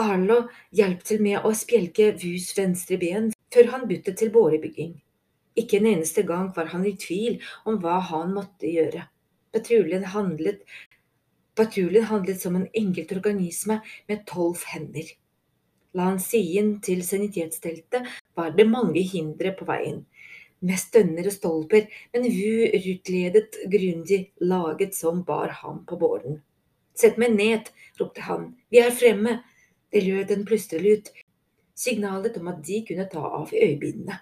Arlo 0.00 0.46
hjalp 0.72 1.02
til 1.04 1.20
med 1.20 1.44
å 1.44 1.50
spjelke 1.56 2.12
Vus 2.16 2.52
venstre 2.56 2.96
ben 3.00 3.30
før 3.52 3.66
han 3.74 3.88
byttet 3.90 4.16
til 4.22 4.30
bårebygging. 4.32 4.94
Ikke 5.58 5.80
en 5.80 5.88
eneste 5.90 6.24
gang 6.24 6.48
var 6.56 6.70
han 6.72 6.86
i 6.88 6.94
tvil 6.96 7.42
om 7.68 7.76
hva 7.82 7.98
han 8.08 8.32
måtte 8.32 8.70
gjøre. 8.72 9.04
Patruljen 9.52 10.06
handlet, 10.14 10.62
patruljen 11.58 12.08
handlet 12.08 12.40
som 12.40 12.56
en 12.56 12.70
enkelt 12.72 13.12
organisme 13.12 13.82
med 14.08 14.24
tolv 14.30 14.64
hender. 14.72 15.10
Langs 15.92 16.30
siden 16.32 16.78
til 16.80 17.04
sanitetsteltet 17.04 18.08
var 18.32 18.56
det 18.56 18.64
mange 18.70 19.04
hindre 19.04 19.52
på 19.52 19.68
veien 19.68 20.06
med 20.62 20.78
stønner 20.78 21.26
og 21.26 21.34
stolper, 21.34 21.88
men 22.14 22.28
Vu 22.30 22.64
utledet 22.94 23.58
grundig, 23.70 24.30
laget 24.40 24.94
som 24.94 25.24
bar 25.26 25.50
ham 25.62 25.82
på 25.86 25.98
båren. 25.98 26.38
Sett 26.94 27.18
meg 27.18 27.34
ned, 27.34 27.70
ropte 27.98 28.22
han, 28.28 28.52
vi 28.70 28.78
er 28.82 28.94
fremme. 28.94 29.40
Det 29.92 30.00
lød 30.00 30.30
en 30.30 30.46
ut, 30.48 31.12
signalet 31.74 32.36
om 32.36 32.48
at 32.48 32.62
de 32.64 32.84
kunne 32.88 33.08
ta 33.12 33.20
av 33.20 33.52
øyebindene. 33.52 34.18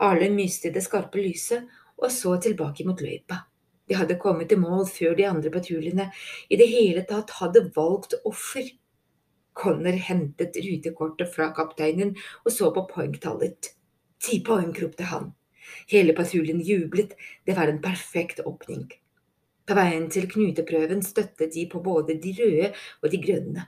Arle 0.00 0.30
myste 0.30 0.70
det 0.70 0.82
skarpe 0.84 1.18
lyset 1.18 1.66
og 1.98 2.12
så 2.12 2.36
tilbake 2.40 2.86
mot 2.86 3.00
løypa. 3.00 3.44
De 3.88 3.96
hadde 3.96 4.18
kommet 4.20 4.48
til 4.48 4.60
mål 4.60 4.86
før 4.86 5.16
de 5.16 5.26
andre 5.26 5.50
patruljene 5.50 6.10
i 6.48 6.56
det 6.60 6.68
hele 6.68 7.02
tatt 7.08 7.32
hadde 7.40 7.70
valgt 7.76 8.14
offer. 8.28 8.68
Connor 9.58 9.96
hentet 10.08 10.56
rutekortet 10.62 11.32
fra 11.34 11.48
kapteinen 11.56 12.14
og 12.44 12.52
så 12.54 12.70
på 12.74 12.84
poengtallet. 12.92 13.72
Ti 14.22 14.40
poeng, 14.46 14.70
ropte 14.76 15.08
han. 15.08 15.32
Hele 15.90 16.14
patruljen 16.16 16.60
jublet, 16.64 17.14
det 17.46 17.56
var 17.56 17.68
en 17.68 17.80
perfekt 17.82 18.40
åpning. 18.46 18.86
På 19.68 19.76
veien 19.76 20.06
til 20.12 20.28
knuteprøven 20.30 21.02
støttet 21.04 21.52
de 21.56 21.66
på 21.70 21.82
både 21.84 22.16
de 22.22 22.32
røde 22.38 22.70
og 23.02 23.10
de 23.12 23.20
grønne. 23.24 23.66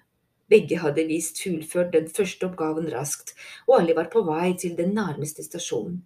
Begge 0.50 0.80
hadde 0.82 1.06
vist 1.06 1.38
fullført 1.44 1.92
den 1.94 2.08
første 2.10 2.48
oppgaven 2.48 2.90
raskt, 2.90 3.36
og 3.68 3.80
alle 3.80 3.94
var 3.94 4.10
på 4.10 4.24
vei 4.26 4.52
til 4.58 4.76
den 4.78 4.96
nærmeste 4.96 5.44
stasjonen. 5.46 6.00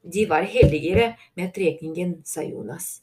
De 0.00 0.24
var 0.30 0.46
heldigere 0.48 1.16
med 1.36 1.52
trekningen, 1.56 2.20
sa 2.24 2.44
Jonas. 2.46 3.00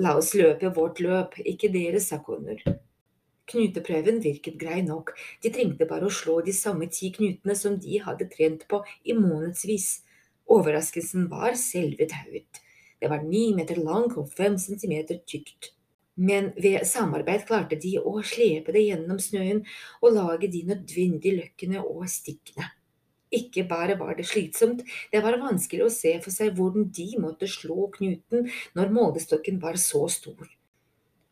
La 0.00 0.14
oss 0.16 0.34
løpe 0.36 0.70
vårt 0.76 1.00
løp, 1.04 1.36
ikke 1.44 1.68
dere, 1.72 2.00
sa 2.00 2.20
Connor. 2.24 2.62
Knuteprøven 3.46 4.18
virket 4.24 4.56
grei 4.58 4.80
nok, 4.82 5.12
de 5.42 5.52
trengte 5.54 5.86
bare 5.86 6.08
å 6.08 6.14
slå 6.14 6.40
de 6.46 6.54
samme 6.56 6.88
ti 6.90 7.12
knutene 7.14 7.54
som 7.58 7.76
de 7.82 8.00
hadde 8.02 8.26
trent 8.32 8.64
på 8.70 8.80
i 9.04 9.14
månedsvis. 9.18 9.86
Overraskelsen 10.50 11.28
var 11.30 11.58
selve 11.58 12.08
tauet. 12.10 12.62
Det 13.00 13.10
var 13.12 13.22
ni 13.22 13.50
meter 13.54 13.78
langt 13.82 14.16
og 14.18 14.32
fem 14.34 14.56
centimeter 14.58 15.20
tykt. 15.28 15.75
Men 16.16 16.50
ved 16.56 16.86
samarbeid 16.88 17.44
klarte 17.48 17.76
de 17.80 17.96
å 18.00 18.16
slepe 18.24 18.72
det 18.72 18.86
gjennom 18.86 19.20
snøen 19.20 19.62
og 20.00 20.16
lage 20.16 20.48
de 20.52 20.62
nødvendige 20.68 21.36
løkkene 21.42 21.82
og 21.84 22.06
stikkene. 22.08 22.70
Ikke 23.36 23.66
bare 23.68 23.98
var 23.98 24.14
det 24.16 24.24
slitsomt, 24.30 24.84
det 25.12 25.20
var 25.24 25.36
vanskelig 25.42 25.84
å 25.84 25.92
se 25.92 26.14
for 26.24 26.32
seg 26.32 26.54
hvordan 26.56 26.88
de 26.94 27.08
måtte 27.20 27.48
slå 27.50 27.90
knuten 27.96 28.46
når 28.78 28.94
målestokken 28.94 29.58
var 29.60 29.76
så 29.82 30.06
stor. 30.12 30.46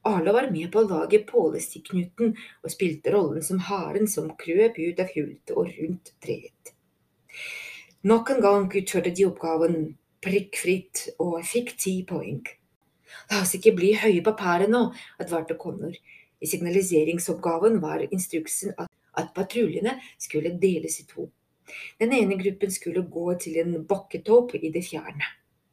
Arle 0.04 0.34
var 0.36 0.50
med 0.52 0.68
på 0.72 0.82
å 0.82 0.88
lage 0.88 1.22
pålestikknuten 1.24 2.34
og 2.36 2.72
spilte 2.72 3.14
rollen 3.14 3.44
som 3.46 3.62
haren 3.70 4.10
som 4.10 4.34
krøp 4.40 4.76
ut 4.76 5.00
av 5.00 5.14
hullet 5.14 5.54
og 5.54 5.70
rundt 5.78 6.12
treet. 6.20 6.74
Nok 8.04 8.34
en 8.34 8.42
gang 8.44 8.66
utførte 8.68 9.14
de 9.16 9.24
oppgaven 9.30 9.78
prikkfritt 10.24 11.06
og 11.24 11.38
fikk 11.48 11.72
ti 11.80 11.94
poeng. 12.08 12.42
La 13.30 13.40
oss 13.42 13.54
ikke 13.56 13.74
bli 13.76 13.94
høye 13.98 14.22
på 14.24 14.34
pæret 14.38 14.72
nå, 14.72 14.86
advarte 15.20 15.56
Connor. 15.60 15.94
I 16.40 16.50
signaliseringsoppgaven 16.50 17.80
var 17.82 18.04
instruksen 18.10 18.74
at, 18.78 18.90
at 19.16 19.32
patruljene 19.36 19.96
skulle 20.20 20.52
deles 20.60 21.00
i 21.00 21.06
to. 21.08 21.30
Den 22.00 22.12
ene 22.12 22.36
gruppen 22.40 22.72
skulle 22.72 23.06
gå 23.08 23.32
til 23.40 23.56
en 23.62 23.78
bakketopp 23.88 24.52
i 24.60 24.70
det 24.74 24.84
fjerne. 24.84 25.30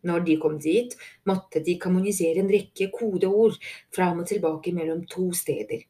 Når 0.08 0.24
de 0.25 0.38
kom 0.41 0.55
dit, 0.62 0.93
måtte 1.29 1.62
de 1.65 1.75
kommunisere 1.81 2.41
en 2.41 2.50
rekke 2.50 2.88
kodeord 2.93 3.60
fram 3.93 4.24
og 4.24 4.29
tilbake 4.31 4.74
mellom 4.74 5.03
to 5.10 5.27
steder. 5.38 5.84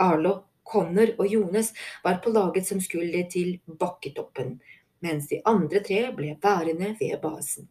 Arlo, 0.00 0.36
Connor 0.64 1.12
og 1.18 1.26
Jones 1.26 1.72
var 2.04 2.22
på 2.24 2.32
laget 2.32 2.68
som 2.68 2.80
skulle 2.80 3.24
til 3.32 3.58
bakketoppen, 3.66 4.54
mens 5.04 5.28
de 5.28 5.42
andre 5.44 5.82
tre 5.84 6.06
ble 6.16 6.36
værende 6.40 6.94
ved 7.00 7.18
basen. 7.20 7.68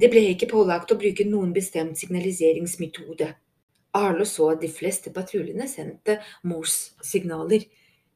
Det 0.00 0.08
ble 0.08 0.22
ikke 0.32 0.48
pålagt 0.48 0.92
å 0.94 0.96
bruke 0.96 1.26
noen 1.28 1.50
bestemt 1.52 1.98
signaliseringsmetode. 2.00 3.34
Arlo 3.98 4.24
så 4.24 4.46
at 4.54 4.62
de 4.62 4.70
fleste 4.72 5.10
patruljene 5.12 5.66
sendte 5.68 6.14
Morse-signaler 6.48 7.66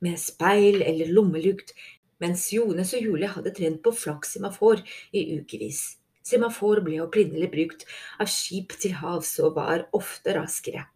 med 0.05 0.17
speil 0.23 0.81
eller 0.81 1.11
lommelykt, 1.13 1.75
mens 2.23 2.47
Jones 2.55 2.95
og 2.97 3.05
Julie 3.05 3.29
hadde 3.29 3.53
trent 3.53 3.83
på 3.85 3.93
flakksemafor 3.93 4.81
i 5.13 5.27
ukevis. 5.37 5.83
Semafor 6.25 6.81
ble 6.87 7.03
opprinnelig 7.05 7.51
brukt 7.53 7.85
av 8.23 8.33
skip 8.33 8.73
til 8.81 8.97
havs 9.03 9.35
og 9.45 9.59
var 9.59 9.85
ofte 9.93 10.33
raskere. 10.39 10.87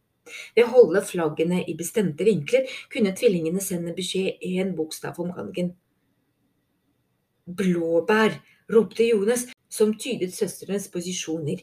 Ved 0.57 0.65
å 0.65 0.73
holde 0.73 1.05
flaggene 1.05 1.61
i 1.69 1.77
bestemte 1.77 2.25
vinkler 2.25 2.65
kunne 2.93 3.13
tvillingene 3.17 3.61
sende 3.65 3.93
beskjed 3.97 4.41
én 4.41 4.73
bokstav 4.79 5.21
om 5.21 5.35
gangen. 5.37 5.75
Blåbær, 7.45 8.41
ropte 8.73 9.05
Jonas, 9.09 9.49
som 9.69 9.95
tydet 9.99 10.35
søstrenes 10.35 10.89
posisjoner. 10.93 11.63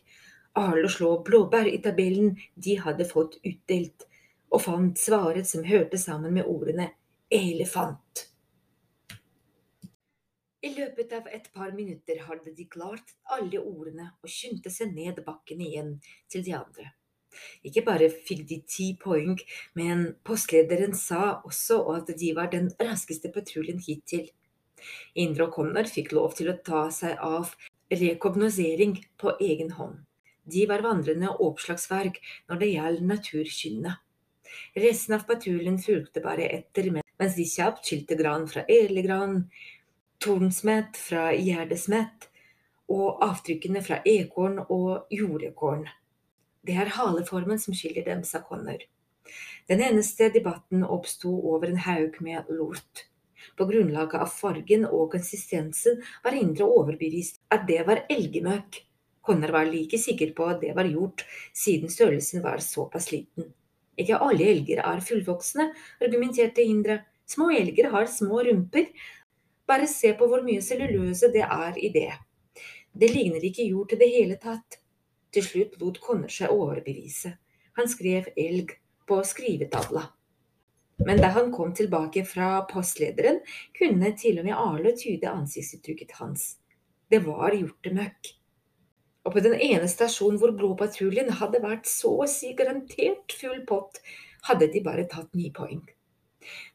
Arlo 0.55 0.89
slå 0.89 1.17
blåbær 1.27 1.67
i 1.67 1.81
tabellen 1.83 2.35
de 2.55 2.77
hadde 2.79 3.07
fått 3.09 3.39
utdelt, 3.43 4.05
og 4.53 4.63
fant 4.63 5.00
svaret 5.00 5.50
som 5.50 5.65
hørte 5.67 6.00
sammen 6.00 6.38
med 6.38 6.47
ordene 6.47 6.91
elefant. 7.33 8.29
I 10.65 10.71
løpet 10.74 11.12
av 11.13 11.27
et 11.29 11.51
par 11.53 11.74
minutter 11.77 12.24
hadde 12.25 12.53
de 12.57 12.65
klart 12.65 13.12
alle 13.35 13.59
ordene 13.62 14.07
og 14.24 14.31
skyndte 14.31 14.71
seg 14.74 14.95
ned 14.95 15.19
bakken 15.27 15.62
igjen 15.62 15.91
til 16.31 16.45
de 16.47 16.55
andre. 16.57 16.88
Ikke 17.67 17.83
bare 17.85 18.07
fikk 18.09 18.45
de 18.50 18.62
ti 18.69 18.88
poeng, 19.01 19.35
men 19.77 20.07
postlederen 20.25 20.95
sa 20.97 21.41
også 21.45 21.81
at 21.93 22.09
de 22.17 22.31
var 22.38 22.50
den 22.53 22.71
raskeste 22.79 23.29
patruljen 23.35 23.81
hittil. 23.83 24.29
Indre 25.13 25.47
og 25.47 25.55
Connor 25.57 25.89
fikk 25.91 26.13
lov 26.15 26.33
til 26.39 26.50
å 26.51 26.57
ta 26.65 26.88
seg 26.93 27.19
av 27.21 27.53
rekognosering 27.92 28.98
på 29.18 29.36
egen 29.39 29.72
hånd. 29.77 30.01
De 30.46 30.65
var 30.70 30.84
vandrende 30.86 31.32
oppslagsverk 31.42 32.20
når 32.50 32.62
det 32.62 32.72
gjaldt 32.74 33.08
naturkynnet. 33.10 34.01
Resten 34.77 35.15
av 35.18 35.25
patruljen 35.27 35.80
fulgte 35.82 36.22
bare 36.24 36.46
etter 36.54 36.92
mens 36.94 37.36
de 37.36 37.46
kjapt 37.50 37.88
skilte 37.88 38.15
gran 38.20 38.46
fra 38.48 38.63
elegran, 38.72 39.48
tornsmett 40.22 40.98
fra 40.98 41.32
gjerdesmett 41.34 42.30
og 42.94 43.24
avtrykkene 43.25 43.82
fra 43.84 44.01
ekorn 44.06 44.62
og 44.70 45.10
jordekorn. 45.13 45.88
Det 46.65 46.77
er 46.82 46.94
haleformen 46.98 47.60
som 47.62 47.75
skiller 47.77 48.06
dem, 48.06 48.24
sa 48.24 48.42
Connor. 48.46 48.86
Den 49.70 49.82
eneste 49.82 50.30
debatten 50.34 50.86
oppsto 50.86 51.34
over 51.51 51.72
en 51.72 51.82
haug 51.82 52.22
med 52.22 52.50
lort. 52.54 53.06
På 53.57 53.67
grunnlag 53.69 54.15
av 54.17 54.31
fargen 54.31 54.85
og 54.89 55.11
konsistensen 55.13 56.01
var 56.23 56.37
Indre 56.37 56.67
overbevist 56.67 57.41
at 57.53 57.67
det 57.69 57.81
var 57.87 58.03
elgmøkk. 58.09 58.81
Connor 59.25 59.53
var 59.55 59.69
like 59.69 59.97
sikker 59.97 60.33
på 60.37 60.47
at 60.51 60.61
det 60.61 60.75
var 60.77 60.89
gjort, 60.89 61.25
siden 61.53 61.89
størrelsen 61.89 62.43
var 62.45 62.61
såpass 62.61 63.09
liten. 63.11 63.49
Ikke 63.97 64.19
alle 64.21 64.45
elger 64.51 64.81
er 64.83 65.01
fullvoksne, 65.01 65.69
argumenterte 66.03 66.61
Indre. 66.61 66.99
Små 67.25 67.49
elger 67.55 67.89
har 67.89 68.05
små 68.11 68.43
rumper, 68.45 68.91
bare 69.65 69.87
se 69.89 70.11
på 70.13 70.27
hvor 70.29 70.43
mye 70.45 70.61
celluløse 70.61 71.31
det 71.33 71.45
er 71.45 71.79
i 71.81 71.89
det. 71.93 72.11
Det 72.93 73.09
ligner 73.11 73.43
ikke 73.43 73.65
jord 73.65 73.89
til 73.89 73.99
det 73.99 74.11
hele 74.13 74.37
tatt. 74.41 74.77
Til 75.33 75.43
slutt 75.43 75.79
lot 75.81 75.97
Connor 76.03 76.31
seg 76.31 76.53
overbevise. 76.53 77.33
Han 77.75 77.89
skrev 77.91 78.29
elg 78.39 78.77
på 79.07 79.17
skrivetavla. 79.25 80.05
Men 81.03 81.19
da 81.19 81.27
han 81.35 81.51
kom 81.51 81.73
tilbake 81.75 82.23
fra 82.27 82.61
postlederen, 82.69 83.41
kunne 83.75 84.13
til 84.19 84.39
og 84.39 84.47
med 84.47 84.55
Arle 84.55 84.95
tyde 84.95 85.27
ansiktsuttrykket 85.27 86.15
hans. 86.21 86.55
Det 87.11 87.19
var 87.25 87.55
hjortemøkk. 87.55 88.31
Og 89.25 89.33
på 89.33 89.41
den 89.41 89.57
ene 89.57 89.89
stasjonen 89.89 90.37
hvor 90.39 90.53
Blåpatruljen 90.55 91.33
hadde 91.41 91.61
vært 91.63 91.89
så 91.89 92.13
å 92.23 92.29
si 92.29 92.53
garantert 92.57 93.35
full 93.35 93.63
pott, 93.67 93.99
hadde 94.47 94.69
de 94.71 94.81
bare 94.85 95.07
tatt 95.09 95.33
ni 95.35 95.49
poeng. 95.53 95.81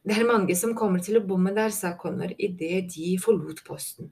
Det 0.03 0.17
er 0.17 0.27
mange 0.27 0.55
som 0.59 0.75
kommer 0.75 0.99
til 1.03 1.17
å 1.17 1.25
bomme 1.25 1.53
der, 1.55 1.71
sa 1.71 1.93
Connor 1.97 2.33
idet 2.37 2.91
de 2.91 3.15
forlot 3.23 3.63
posten. 3.67 4.11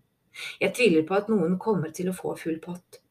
Jeg 0.62 0.74
tviler 0.78 1.04
på 1.08 1.18
at 1.18 1.30
noen 1.32 1.58
kommer 1.60 1.92
til 1.96 2.10
å 2.10 2.16
få 2.16 2.36
full 2.40 2.62
pott, 2.64 3.02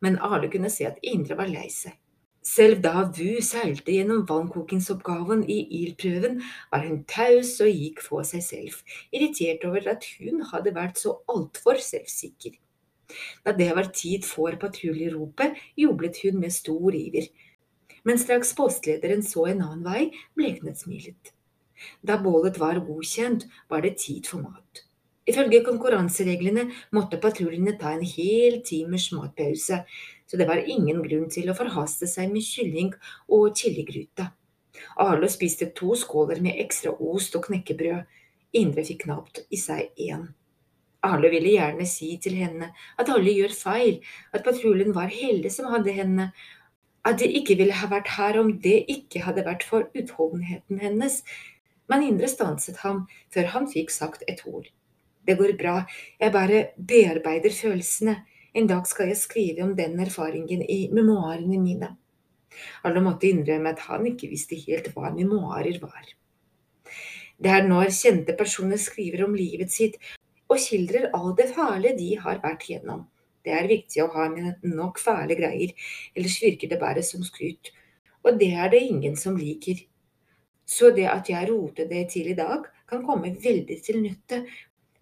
men 0.00 0.16
Arle 0.24 0.48
kunne 0.52 0.72
se 0.72 0.88
at 0.88 1.02
Indre 1.04 1.36
var 1.36 1.52
lei 1.52 1.68
seg. 1.72 1.98
Selv 2.44 2.80
da 2.84 3.02
Vu 3.12 3.42
seilte 3.44 3.92
gjennom 3.92 4.22
vannkokingsoppgaven 4.28 5.42
i 5.50 5.58
ildprøven, 5.80 6.38
var 6.72 6.86
hun 6.86 7.02
taus 7.10 7.56
og 7.64 7.68
gikk 7.72 8.00
for 8.04 8.26
seg 8.26 8.44
selv, 8.46 8.78
irritert 9.12 9.66
over 9.68 9.90
at 9.92 10.06
hun 10.18 10.44
hadde 10.52 10.74
vært 10.76 11.02
så 11.02 11.18
altfor 11.28 11.80
selvsikker. 11.82 12.56
Da 13.44 13.54
det 13.56 13.68
var 13.76 13.90
tid 13.94 14.24
for 14.28 14.56
patruljeropet, 14.60 15.56
jublet 15.76 16.20
hun 16.24 16.40
med 16.40 16.54
stor 16.54 16.94
iver. 16.94 17.28
Men 18.04 18.20
straks 18.20 18.54
postlederen 18.56 19.24
så 19.24 19.48
en 19.50 19.64
annen 19.64 19.84
vei, 19.84 20.02
bleknet 20.38 20.80
smilet. 20.80 21.32
Da 22.02 22.18
bålet 22.22 22.58
var 22.60 22.80
godkjent, 22.84 23.46
var 23.70 23.84
det 23.84 23.96
tid 24.02 24.28
for 24.28 24.44
mat. 24.44 24.87
Ifølge 25.28 25.60
konkurransereglene 25.66 26.68
måtte 26.96 27.20
patruljene 27.20 27.74
ta 27.80 27.92
en 27.92 28.04
hel 28.06 28.62
timers 28.64 29.10
matpause, 29.12 29.82
så 30.28 30.40
det 30.40 30.48
var 30.48 30.64
ingen 30.64 31.02
grunn 31.04 31.28
til 31.32 31.50
å 31.50 31.56
forhaste 31.56 32.08
seg 32.08 32.32
med 32.32 32.46
kylling 32.46 32.94
og 33.28 33.52
chiligryte. 33.56 34.30
Arlo 35.04 35.28
spiste 35.28 35.70
to 35.76 35.94
skåler 35.98 36.40
med 36.44 36.60
ekstra 36.62 36.94
ost 36.94 37.36
og 37.36 37.48
knekkebrød. 37.48 38.04
Indre 38.58 38.84
fikk 38.88 39.04
knapt 39.04 39.42
i 39.52 39.60
seg 39.60 39.92
én. 40.00 40.28
Arlo 41.04 41.28
ville 41.30 41.52
gjerne 41.54 41.86
si 41.86 42.14
til 42.22 42.38
henne 42.40 42.70
at 42.98 43.10
alle 43.12 43.34
gjør 43.34 43.54
feil, 43.54 43.98
at 44.34 44.46
patruljen 44.46 44.94
var 44.96 45.12
heldig 45.12 45.52
som 45.54 45.68
hadde 45.72 45.94
henne, 45.94 46.30
at 47.06 47.20
de 47.20 47.28
ikke 47.40 47.56
ville 47.60 47.76
ha 47.76 47.90
vært 47.90 48.10
her 48.16 48.40
om 48.40 48.50
det 48.64 48.80
ikke 48.90 49.22
hadde 49.26 49.46
vært 49.46 49.66
for 49.68 49.86
utholdenheten 49.96 50.80
hennes, 50.82 51.20
men 51.88 52.04
Indre 52.04 52.28
stanset 52.28 52.82
ham 52.82 53.06
før 53.34 53.52
han 53.54 53.70
fikk 53.70 53.94
sagt 53.94 54.26
et 54.28 54.42
ord. 54.48 54.66
Det 55.28 55.36
går 55.36 55.58
bra, 55.60 55.82
jeg 56.16 56.32
bare 56.32 56.58
bearbeider 56.80 57.52
følelsene. 57.52 58.14
En 58.56 58.68
dag 58.70 58.86
skal 58.88 59.10
jeg 59.10 59.20
skrive 59.20 59.60
om 59.66 59.74
den 59.76 59.98
erfaringen 60.00 60.62
i 60.64 60.86
memoarene 60.88 61.58
mine. 61.60 61.90
Alle 62.88 63.02
måtte 63.04 63.28
innrømme 63.28 63.74
at 63.74 63.82
han 63.90 64.06
ikke 64.08 64.30
visste 64.30 64.56
helt 64.56 64.88
hva 64.94 65.10
memoarer 65.12 65.76
var. 65.82 66.06
Det 67.36 67.52
er 67.52 67.68
når 67.68 67.92
kjente 67.94 68.34
personer 68.38 68.80
skriver 68.80 69.26
om 69.26 69.36
livet 69.36 69.70
sitt 69.70 70.00
og 70.48 70.56
skildrer 70.62 71.10
all 71.12 71.36
det 71.36 71.50
farlige 71.52 71.98
de 71.98 72.08
har 72.24 72.40
vært 72.42 72.64
gjennom. 72.70 73.04
Det 73.44 73.52
er 73.52 73.68
viktig 73.68 74.00
å 74.02 74.08
ha 74.16 74.30
med 74.32 74.64
nok 74.64 74.96
fæle 74.98 75.36
greier, 75.36 75.76
ellers 76.16 76.40
virker 76.40 76.72
det 76.72 76.80
bare 76.80 77.04
som 77.04 77.20
skryt. 77.26 77.68
Og 78.24 78.40
det 78.40 78.50
er 78.56 78.72
det 78.72 78.80
ingen 78.88 79.14
som 79.16 79.36
liker. 79.36 79.84
Så 80.64 80.90
det 80.96 81.06
at 81.12 81.28
jeg 81.28 81.52
roter 81.52 81.84
det 81.92 82.08
til 82.16 82.32
i 82.32 82.36
dag, 82.36 82.64
kan 82.88 83.04
komme 83.04 83.34
veldig 83.44 83.76
til 83.84 84.00
nytte, 84.00 84.42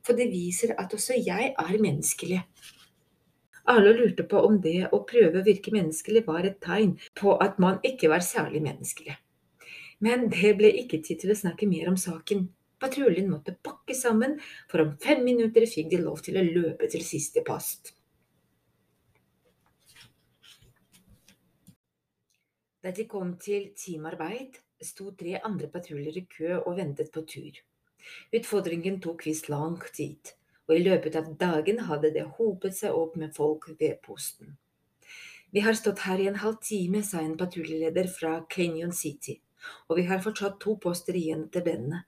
for 0.07 0.19
det 0.19 0.31
viser 0.31 0.77
at 0.79 0.95
også 0.95 1.19
jeg 1.19 1.53
er 1.59 1.79
menneskelig. 1.83 2.43
Alle 3.67 3.93
lurte 3.99 4.23
på 4.31 4.39
om 4.47 4.61
det 4.63 4.87
å 4.95 5.03
prøve 5.09 5.41
å 5.41 5.47
virke 5.47 5.73
menneskelig 5.75 6.23
var 6.29 6.47
et 6.47 6.61
tegn 6.63 6.95
på 7.19 7.35
at 7.43 7.59
man 7.63 7.81
ikke 7.87 8.11
var 8.13 8.23
særlig 8.23 8.63
menneskelig. 8.63 9.17
Men 10.07 10.29
det 10.31 10.53
ble 10.61 10.71
ikke 10.85 11.01
tid 11.03 11.25
til 11.25 11.33
å 11.33 11.39
snakke 11.41 11.67
mer 11.67 11.91
om 11.91 11.99
saken. 11.99 12.47
Patruljen 12.79 13.31
måtte 13.33 13.57
pakke 13.65 13.97
sammen, 13.97 14.37
for 14.71 14.85
om 14.85 14.95
fem 15.03 15.25
minutter 15.25 15.67
fikk 15.67 15.89
de 15.95 16.03
lov 16.05 16.21
til 16.23 16.37
å 16.39 16.45
løpe 16.47 16.87
til 16.93 17.03
siste 17.03 17.43
post. 17.47 17.95
Da 22.85 22.93
de 22.95 23.07
kom 23.11 23.33
til 23.43 23.73
teamarbeid, 23.75 24.61
sto 24.85 25.11
tre 25.19 25.41
andre 25.43 25.73
patruljer 25.73 26.21
i 26.21 26.29
kø 26.31 26.53
og 26.61 26.77
ventet 26.79 27.11
på 27.11 27.25
tur. 27.27 27.57
Utfordringen 28.35 29.01
tok 29.01 29.27
visst 29.27 29.49
lang 29.53 29.79
tid, 29.95 30.35
og 30.69 30.77
i 30.77 30.85
løpet 30.85 31.17
av 31.19 31.33
dagen 31.41 31.85
hadde 31.89 32.13
det 32.15 32.27
hopet 32.39 32.77
seg 32.77 32.95
opp 32.95 33.17
med 33.21 33.35
folk 33.37 33.69
ved 33.81 34.01
posten. 34.05 34.57
Vi 35.55 35.63
har 35.63 35.77
stått 35.79 36.03
her 36.05 36.21
i 36.21 36.27
en 36.29 36.41
halv 36.43 36.59
time, 36.63 37.03
sa 37.07 37.23
en 37.23 37.37
patruljeleder 37.39 38.11
fra 38.13 38.41
Canyon 38.51 38.93
City, 38.93 39.39
og 39.89 40.01
vi 40.01 40.07
har 40.11 40.23
fortsatt 40.25 40.59
to 40.63 40.77
poster 40.83 41.17
igjen 41.17 41.47
til 41.55 41.65
denne. 41.67 42.03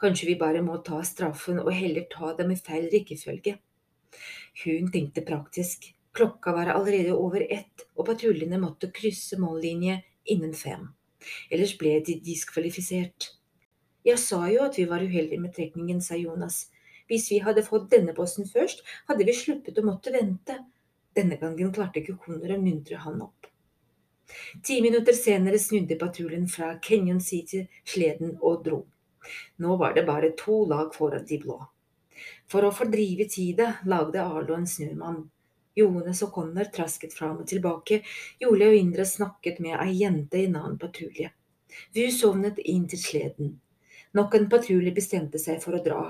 Kanskje 0.00 0.28
vi 0.28 0.38
bare 0.38 0.62
må 0.62 0.76
ta 0.86 1.00
straffen 1.02 1.58
og 1.62 1.72
heller 1.74 2.06
ta 2.12 2.34
dem 2.38 2.52
i 2.54 2.58
feil 2.60 2.86
rekkefølge. 2.92 3.56
Hun 4.62 4.92
tenkte 4.94 5.24
praktisk. 5.26 5.90
Klokka 6.14 6.52
var 6.54 6.70
allerede 6.70 7.16
over 7.18 7.42
ett, 7.50 7.88
og 7.98 8.06
patruljene 8.06 8.60
måtte 8.62 8.92
krysse 8.94 9.40
mållinje 9.42 9.96
innen 10.30 10.54
fem. 10.54 10.92
Ellers 11.50 11.74
ble 11.80 11.96
de 12.06 12.20
diskvalifisert. 12.22 13.32
Jeg 14.04 14.20
sa 14.20 14.42
jo 14.52 14.66
at 14.66 14.76
vi 14.78 14.84
var 14.88 15.02
uheldige 15.02 15.40
med 15.40 15.54
trekningen, 15.56 16.02
sa 16.04 16.16
Jonas. 16.20 16.66
Hvis 17.08 17.30
vi 17.32 17.40
hadde 17.44 17.64
fått 17.64 17.90
denne 17.92 18.12
posten 18.16 18.48
først, 18.48 18.82
hadde 19.08 19.24
vi 19.24 19.36
sluppet 19.36 19.80
å 19.80 19.84
måtte 19.86 20.12
vente. 20.12 20.58
Denne 21.16 21.38
gangen 21.40 21.72
klarte 21.72 22.00
ikke 22.02 22.18
Konor 22.20 22.52
å 22.52 22.60
muntre 22.60 23.00
han 23.00 23.22
opp. 23.24 23.48
Ti 24.64 24.80
minutter 24.82 25.16
senere 25.16 25.60
snudde 25.60 25.96
patruljen 26.00 26.48
fra 26.48 26.74
Kenyon 26.82 27.20
City 27.20 27.64
sleden 27.84 28.36
og 28.40 28.64
dro. 28.64 28.80
Nå 29.60 29.76
var 29.80 29.94
det 29.96 30.06
bare 30.08 30.32
to 30.36 30.64
lag 30.68 30.92
foran 30.94 31.24
de 31.28 31.38
blå. 31.40 31.58
For 32.48 32.64
å 32.64 32.72
fordrive 32.74 33.28
tida 33.30 33.74
lagde 33.88 34.22
Arlo 34.22 34.56
en 34.56 34.68
snømann. 34.68 35.22
Jones 35.74 36.22
og 36.22 36.32
Connor 36.36 36.68
trasket 36.70 37.16
fram 37.16 37.40
og 37.42 37.48
tilbake, 37.50 38.02
Jule 38.38 38.68
og 38.70 38.78
Indre 38.78 39.06
snakket 39.08 39.58
med 39.64 39.74
ei 39.80 39.96
jente 40.04 40.38
i 40.38 40.46
en 40.46 40.60
annen 40.60 40.78
patrulje. 40.78 41.32
Vi 41.96 42.06
sovnet 42.14 42.60
inn 42.62 42.86
til 42.90 43.00
sleden. 43.02 43.54
Nok 44.12 44.34
en 44.34 44.48
patrulje 44.50 44.92
bestemte 44.94 45.40
seg 45.42 45.62
for 45.62 45.78
å 45.78 45.82
dra. 45.84 46.02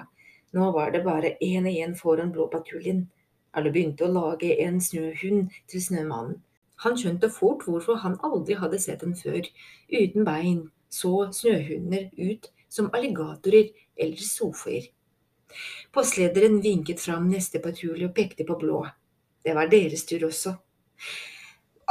Nå 0.55 0.71
var 0.75 0.91
det 0.95 1.05
bare 1.05 1.37
én 1.43 1.67
igjen 1.71 1.95
foran 1.99 2.33
blåpatruljen. 2.35 3.07
Alle 3.55 3.71
begynte 3.75 4.07
å 4.07 4.13
lage 4.13 4.51
en 4.65 4.81
snøhund 4.83 5.55
til 5.71 5.83
Snømannen. 5.83 6.41
Han 6.83 6.99
skjønte 6.99 7.31
fort 7.31 7.63
hvorfor 7.67 8.01
han 8.03 8.19
aldri 8.27 8.57
hadde 8.59 8.81
sett 8.83 9.05
den 9.05 9.15
før. 9.19 9.47
Uten 9.89 10.27
bein 10.27 10.65
så 10.91 11.29
snøhunder 11.33 12.11
ut 12.19 12.51
som 12.69 12.91
alligatorer 12.93 13.71
eller 13.95 14.27
sofaer. 14.27 14.91
Postlederen 15.95 16.61
vinket 16.61 17.01
fram 17.01 17.29
neste 17.31 17.63
patrulje 17.63 18.09
og 18.11 18.15
pekte 18.15 18.47
på 18.47 18.59
blå. 18.59 18.83
Det 19.45 19.55
var 19.55 19.71
deres 19.71 20.07
tur 20.09 20.27
også. 20.27 20.57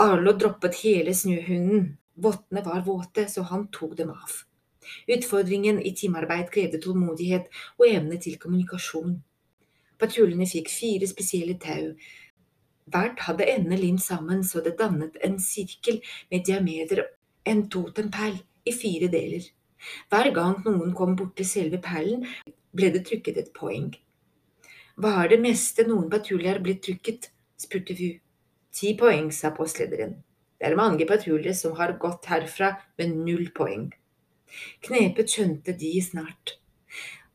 Arlo 0.03 0.33
droppet 0.39 0.79
hele 0.83 1.13
snøhunden. 1.15 1.93
Vottene 2.23 2.61
var 2.65 2.83
våte, 2.85 3.27
så 3.29 3.45
han 3.49 3.67
tok 3.73 3.95
dem 3.97 4.11
av. 4.13 4.33
Utfordringen 5.15 5.81
i 5.81 5.93
teamarbeid 5.97 6.51
krevde 6.53 6.81
tålmodighet 6.83 7.49
og 7.79 7.87
evne 7.87 8.19
til 8.21 8.37
kommunikasjon. 8.41 9.17
Patruljene 9.99 10.47
fikk 10.49 10.71
fire 10.73 11.07
spesielle 11.07 11.57
tau. 11.61 11.93
Hvert 12.91 13.21
hadde 13.27 13.47
endene 13.47 13.79
limt 13.79 14.03
sammen 14.03 14.43
så 14.43 14.61
det 14.63 14.75
dannet 14.79 15.19
en 15.23 15.37
sirkel 15.39 16.01
med 16.31 16.43
diameter 16.47 17.05
en 17.45 17.67
totempæl 17.69 18.39
i 18.65 18.73
fire 18.75 19.07
deler. 19.11 19.45
Hver 20.09 20.31
gang 20.35 20.59
noen 20.65 20.93
kom 20.95 21.15
bort 21.19 21.35
til 21.37 21.47
selve 21.47 21.79
perlen, 21.83 22.25
ble 22.75 22.91
det 22.93 23.05
trykket 23.07 23.39
et 23.39 23.53
poeng. 23.55 23.91
Hva 24.95 25.23
er 25.23 25.33
det 25.33 25.41
meste 25.43 25.85
noen 25.87 26.09
patruljer 26.11 26.55
har 26.55 26.63
blitt 26.63 26.83
trykket? 26.85 27.31
spurte 27.59 27.95
Vu. 27.97 28.11
Ti 28.73 28.93
poeng, 28.99 29.31
sa 29.31 29.51
postlederen. 29.55 30.15
Det 30.59 30.69
er 30.69 30.79
mange 30.79 31.05
patruljer 31.09 31.55
som 31.57 31.75
har 31.79 31.97
gått 31.99 32.29
herfra 32.31 32.71
med 32.97 33.15
null 33.25 33.49
poeng. 33.55 33.89
Knepet 34.85 35.31
skjønte 35.31 35.75
de 35.79 35.95
snart 36.03 36.57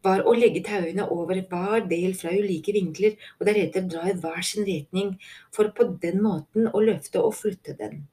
var 0.08 0.22
å 0.26 0.34
legge 0.36 0.62
tauene 0.66 1.06
over 1.14 1.40
hver 1.50 1.86
del 1.90 2.14
fra 2.18 2.32
ulike 2.34 2.74
vinkler 2.76 3.16
og 3.38 3.48
deretter 3.48 3.86
dra 3.90 4.06
i 4.10 4.16
hver 4.22 4.44
sin 4.46 4.66
retning, 4.68 5.16
for 5.54 5.72
på 5.74 5.90
den 6.02 6.22
måten 6.24 6.70
å 6.70 6.82
løfte 6.84 7.22
og 7.22 7.36
flytte 7.38 7.74
den. 7.78 8.04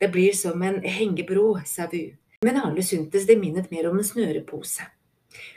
Det 0.00 0.10
blir 0.12 0.34
som 0.36 0.62
en 0.66 0.80
hengebro, 0.84 1.54
sa 1.66 1.88
Vu, 1.92 2.12
men 2.44 2.60
alle 2.60 2.84
syntes 2.84 3.26
det 3.28 3.38
minnet 3.40 3.70
mer 3.72 3.90
om 3.90 4.00
en 4.00 4.06
snørepose. 4.06 4.86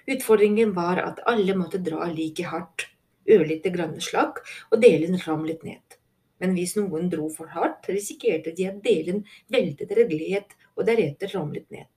Utfordringen 0.08 0.74
var 0.76 1.02
at 1.02 1.22
alle 1.30 1.56
måtte 1.58 1.82
dra 1.82 2.08
like 2.12 2.46
hardt, 2.48 2.88
ørlite 3.30 3.72
grann 3.74 3.96
slakk, 4.04 4.42
og 4.72 4.84
delen 4.84 5.18
ramlet 5.26 5.64
ned. 5.66 6.00
Men 6.44 6.58
hvis 6.58 6.76
noen 6.76 7.08
dro 7.12 7.30
for 7.32 7.48
hardt, 7.56 7.88
risikerte 7.88 8.52
de 8.56 8.68
at 8.68 8.82
delen 8.84 9.24
veltet 9.54 9.92
eller 9.92 10.10
gled 10.12 10.56
og 10.76 10.86
deretter 10.90 11.32
ramlet 11.38 11.70
ned. 11.72 11.88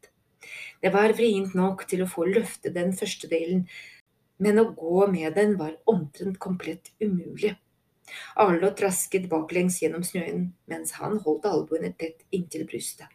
Det 0.82 0.92
var 0.94 1.14
vrient 1.18 1.54
nok 1.58 1.86
til 1.90 2.04
å 2.04 2.10
få 2.10 2.26
løfte 2.28 2.72
den 2.74 2.92
første 2.96 3.30
delen, 3.30 3.66
men 4.38 4.60
å 4.60 4.70
gå 4.76 5.06
med 5.12 5.34
den 5.38 5.56
var 5.60 5.76
omtrent 5.88 6.38
komplett 6.42 6.92
umulig. 7.00 7.54
Arlo 8.38 8.70
rasket 8.80 9.28
baklengs 9.30 9.80
gjennom 9.82 10.04
snøen, 10.06 10.50
mens 10.70 10.94
han 11.00 11.18
holdt 11.24 11.48
albuene 11.50 11.92
tett 11.98 12.22
inntil 12.30 12.66
brystet. 12.68 13.08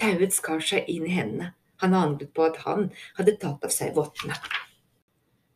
Tauet 0.00 0.32
skar 0.32 0.62
seg 0.64 0.88
inn 0.88 1.04
i 1.08 1.12
hendene. 1.12 1.52
Han 1.80 1.96
angret 1.96 2.32
på 2.36 2.44
at 2.44 2.60
han 2.64 2.90
hadde 3.18 3.36
tatt 3.40 3.64
av 3.64 3.72
seg 3.72 3.94
vottene. 3.96 4.36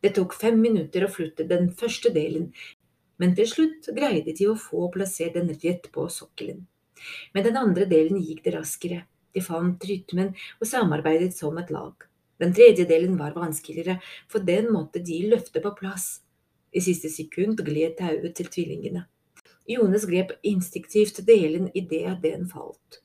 Det 0.01 0.11
tok 0.17 0.35
fem 0.37 0.57
minutter 0.61 1.05
å 1.05 1.09
flytte 1.09 1.47
den 1.49 1.71
første 1.73 2.11
delen, 2.13 2.51
men 3.21 3.33
til 3.37 3.47
slutt 3.49 3.89
greide 3.95 4.35
de 4.37 4.49
å 4.51 4.57
få 4.59 4.89
plassert 4.93 5.37
den 5.37 5.49
rett 5.63 5.87
på 5.93 6.05
sokkelen. 6.11 6.65
Med 7.33 7.45
den 7.47 7.57
andre 7.57 7.87
delen 7.89 8.21
gikk 8.21 8.43
det 8.45 8.55
raskere. 8.57 9.03
De 9.35 9.43
fant 9.43 9.87
rytmen 9.89 10.31
og 10.61 10.69
samarbeidet 10.69 11.33
som 11.35 11.57
et 11.59 11.71
lag. 11.75 11.93
Den 12.39 12.53
tredje 12.55 12.85
delen 12.87 13.17
var 13.19 13.35
vanskeligere, 13.35 13.99
for 14.31 14.43
den 14.43 14.71
måtte 14.73 14.99
de 15.03 15.21
løfte 15.31 15.61
på 15.63 15.71
plass. 15.75 16.21
I 16.75 16.83
siste 16.83 17.11
sekund 17.11 17.61
gled 17.63 17.97
tauet 17.99 18.35
til 18.35 18.49
tvillingene. 18.51 19.05
Jones 19.67 20.05
grep 20.05 20.35
instinktivt 20.43 21.21
delen 21.27 21.69
idet 21.73 22.19
den 22.23 22.47
falt. 22.47 23.01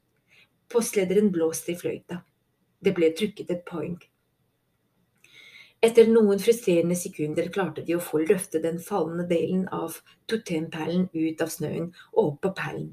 Postlederen 0.70 1.30
blåste 1.32 1.72
i 1.72 1.78
fløyta. 1.78 2.20
Det 2.80 2.94
ble 2.96 3.10
trykket 3.16 3.50
et 3.50 3.62
poeng. 3.66 3.98
Etter 5.80 6.10
noen 6.12 6.40
frustrerende 6.42 6.96
sekunder 6.98 7.48
klarte 7.54 7.82
de 7.86 7.96
å 7.96 8.02
få 8.04 8.20
løfte 8.26 8.60
den 8.60 8.78
fallende 8.84 9.24
delen 9.30 9.62
av 9.72 9.96
totemperlen 10.28 11.06
ut 11.14 11.40
av 11.40 11.52
snøen 11.54 11.86
og 12.12 12.24
opp 12.26 12.40
på 12.44 12.52
perlen. 12.58 12.90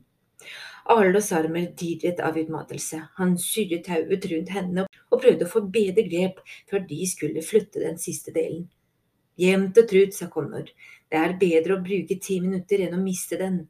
Arlos 0.93 1.31
armer 1.35 1.71
dirret 1.79 2.19
av 2.23 2.37
utmattelse. 2.39 3.01
Han 3.19 3.35
syrret 3.41 3.85
tauet 3.89 4.25
rundt 4.31 4.51
henne 4.55 4.85
og 4.87 5.21
prøvde 5.21 5.47
å 5.47 5.51
få 5.51 5.63
bedre 5.73 6.05
grep 6.07 6.39
før 6.69 6.85
de 6.87 6.99
skulle 7.09 7.43
flytte 7.43 7.83
den 7.83 7.99
siste 7.99 8.31
delen. 8.35 8.69
Jevnt 9.37 9.77
og 9.77 9.89
trutt, 9.89 10.15
sa 10.15 10.29
Connor. 10.33 10.69
Det 11.11 11.19
er 11.19 11.35
bedre 11.41 11.75
å 11.75 11.83
bruke 11.83 12.17
ti 12.23 12.39
minutter 12.43 12.85
enn 12.85 12.95
å 12.95 13.01
miste 13.01 13.37
den. 13.41 13.65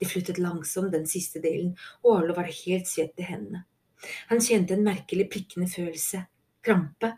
De 0.00 0.08
flyttet 0.08 0.40
langsomt 0.42 0.92
den 0.92 1.06
siste 1.06 1.42
delen, 1.44 1.76
og 2.02 2.16
Arlo 2.16 2.34
var 2.36 2.50
helt 2.50 2.88
svett 2.90 3.20
i 3.20 3.28
hendene. 3.28 3.62
Han 4.32 4.42
kjente 4.42 4.74
en 4.74 4.84
merkelig 4.84 5.28
prikkende 5.32 5.68
følelse. 5.70 6.24
Krampe. 6.64 7.12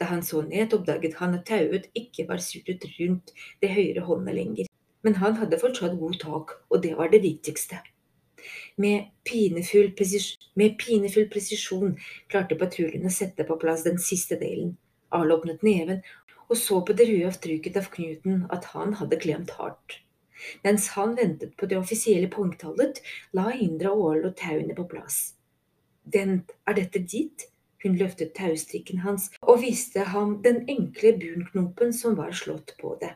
Da 0.00 0.08
han 0.10 0.24
så 0.26 0.42
ned, 0.42 0.72
oppdaget 0.74 1.20
han 1.20 1.36
at 1.38 1.46
tauet 1.46 1.86
ikke 1.94 2.26
var 2.28 2.42
surret 2.42 2.88
rundt 2.96 3.32
det 3.62 3.70
høyre 3.76 4.02
håndet 4.08 4.38
lenger. 4.40 4.72
Men 5.06 5.20
han 5.22 5.38
hadde 5.38 5.60
fortsatt 5.62 5.94
god 6.00 6.18
tak, 6.20 6.56
og 6.70 6.82
det 6.82 6.96
var 6.98 7.12
det 7.12 7.22
viktigste. 7.22 7.78
Med 8.76 9.10
pinefull, 9.28 9.92
med 10.54 10.78
pinefull 10.80 11.28
presisjon 11.30 11.98
klarte 12.32 12.56
patruljen 12.56 13.04
å 13.06 13.12
sette 13.12 13.44
på 13.44 13.58
plass 13.60 13.84
den 13.84 13.98
siste 14.00 14.38
delen. 14.40 14.76
Alle 15.12 15.36
åpnet 15.36 15.60
neven 15.66 16.00
og 16.52 16.58
så 16.60 16.80
på 16.84 16.92
det 16.96 17.06
røde 17.08 17.28
avtrykket 17.30 17.78
av 17.80 17.86
knuten 17.94 18.42
at 18.52 18.66
han 18.74 18.96
hadde 19.00 19.20
klemt 19.20 19.54
hardt. 19.56 20.00
Mens 20.66 20.90
han 20.96 21.14
ventet 21.16 21.54
på 21.56 21.68
det 21.70 21.78
offisielle 21.78 22.28
poengtallet, 22.28 23.00
la 23.32 23.52
Indra 23.54 23.92
og 23.94 24.26
tauene 24.36 24.76
på 24.76 24.84
plass. 24.90 25.34
Den, 26.04 26.42
er 26.66 26.76
dette 26.76 27.00
ditt? 27.00 27.48
Hun 27.82 27.96
løftet 27.98 28.34
taustrikken 28.36 29.00
hans 29.02 29.30
og 29.40 29.62
viste 29.64 30.04
ham 30.12 30.36
den 30.44 30.60
enkle 30.70 31.16
bunknopen 31.18 31.90
som 31.96 32.14
var 32.18 32.34
slått 32.36 32.76
på 32.78 32.94
det. 33.00 33.10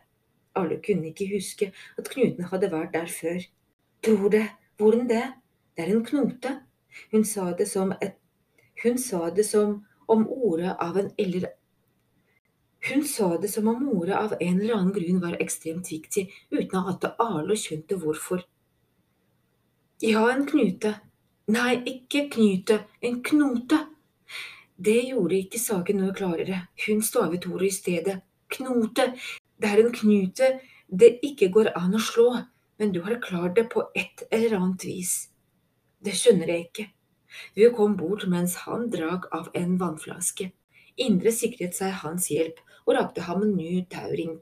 Alle 0.58 0.80
kunne 0.82 1.12
ikke 1.12 1.28
huske 1.34 1.68
at 1.98 2.08
knuten 2.10 2.48
hadde 2.50 2.72
vært 2.72 2.94
der 2.96 3.12
før. 3.12 3.44
Tror 4.02 4.32
det, 4.32 4.46
hvordan 4.80 5.06
det? 5.10 5.26
Det 5.76 5.84
er 5.84 5.92
en 5.92 6.04
knote. 6.04 6.54
Hun 7.12 7.24
sa 7.24 7.50
det 7.52 7.68
som 7.68 7.92
et 8.00 8.16
Hun 8.82 8.98
sa 8.98 9.30
det 9.30 9.44
som 9.44 9.84
om 10.08 10.26
ordet 10.28 10.76
av 10.80 10.96
en 10.98 11.10
eller 11.18 11.48
hun 12.86 13.04
sa 13.04 13.38
det 13.40 13.48
som 13.48 13.68
om 13.68 13.88
ordet 13.88 14.14
av 14.14 14.34
en 14.40 14.60
eller 14.60 14.74
annen 14.74 14.92
grunn 14.92 15.20
var 15.20 15.40
ekstremt 15.42 15.88
viktig, 15.90 16.28
uten 16.50 16.90
at 16.92 17.06
Arlo 17.18 17.56
skjønte 17.58 17.96
hvorfor. 17.98 18.44
Ja, 20.04 20.28
en 20.30 20.44
knute. 20.46 20.92
Nei, 21.50 21.80
ikke 21.88 22.28
knute, 22.30 22.78
en 23.00 23.22
knote. 23.26 23.80
Det 24.76 25.00
gjorde 25.08 25.40
ikke 25.40 25.58
saken 25.58 25.98
noe 26.02 26.14
klarere. 26.14 26.66
Hun 26.84 27.02
stavet 27.02 27.48
ordet 27.48 27.72
i 27.72 27.74
stedet. 27.74 28.16
Knote. 28.54 29.08
Det 29.56 29.72
er 29.72 29.82
en 29.82 29.94
knute 29.96 30.52
det 30.86 31.16
ikke 31.26 31.48
går 31.50 31.72
an 31.74 31.96
å 31.96 32.02
slå, 32.02 32.28
men 32.78 32.92
du 32.94 33.00
har 33.02 33.18
klart 33.22 33.56
det 33.56 33.66
på 33.72 33.88
et 33.98 34.22
eller 34.30 34.60
annet 34.60 34.84
vis. 34.86 35.14
Det 36.06 36.14
skjønner 36.14 36.50
jeg 36.52 36.68
ikke. 36.68 36.84
Vi 37.58 37.66
kom 37.74 37.96
bort 37.98 38.28
mens 38.30 38.52
han 38.62 38.84
drakk 38.92 39.26
av 39.34 39.48
en 39.58 39.72
vannflaske. 39.80 40.52
Indre 41.02 41.32
sikret 41.34 41.74
seg 41.74 41.96
hans 42.04 42.28
hjelp 42.30 42.60
og 42.84 42.94
rakte 42.94 43.24
ham 43.26 43.42
en 43.42 43.56
ny 43.58 43.80
tauring. 43.90 44.36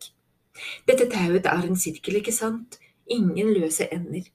Dette 0.85 1.07
tauet 1.11 1.49
er 1.49 1.65
en 1.65 1.79
sirkel, 1.81 2.19
ikke 2.21 2.35
sant? 2.37 2.77
Ingen 3.09 3.55
løse 3.57 3.89
ender. 3.97 4.29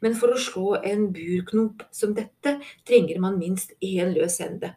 Men 0.00 0.16
for 0.16 0.32
å 0.32 0.40
slå 0.40 0.78
en 0.80 1.10
burknop 1.12 1.84
som 1.94 2.16
dette 2.16 2.56
trenger 2.88 3.20
man 3.20 3.36
minst 3.42 3.76
én 3.84 4.14
løs 4.16 4.40
ende. 4.44 4.72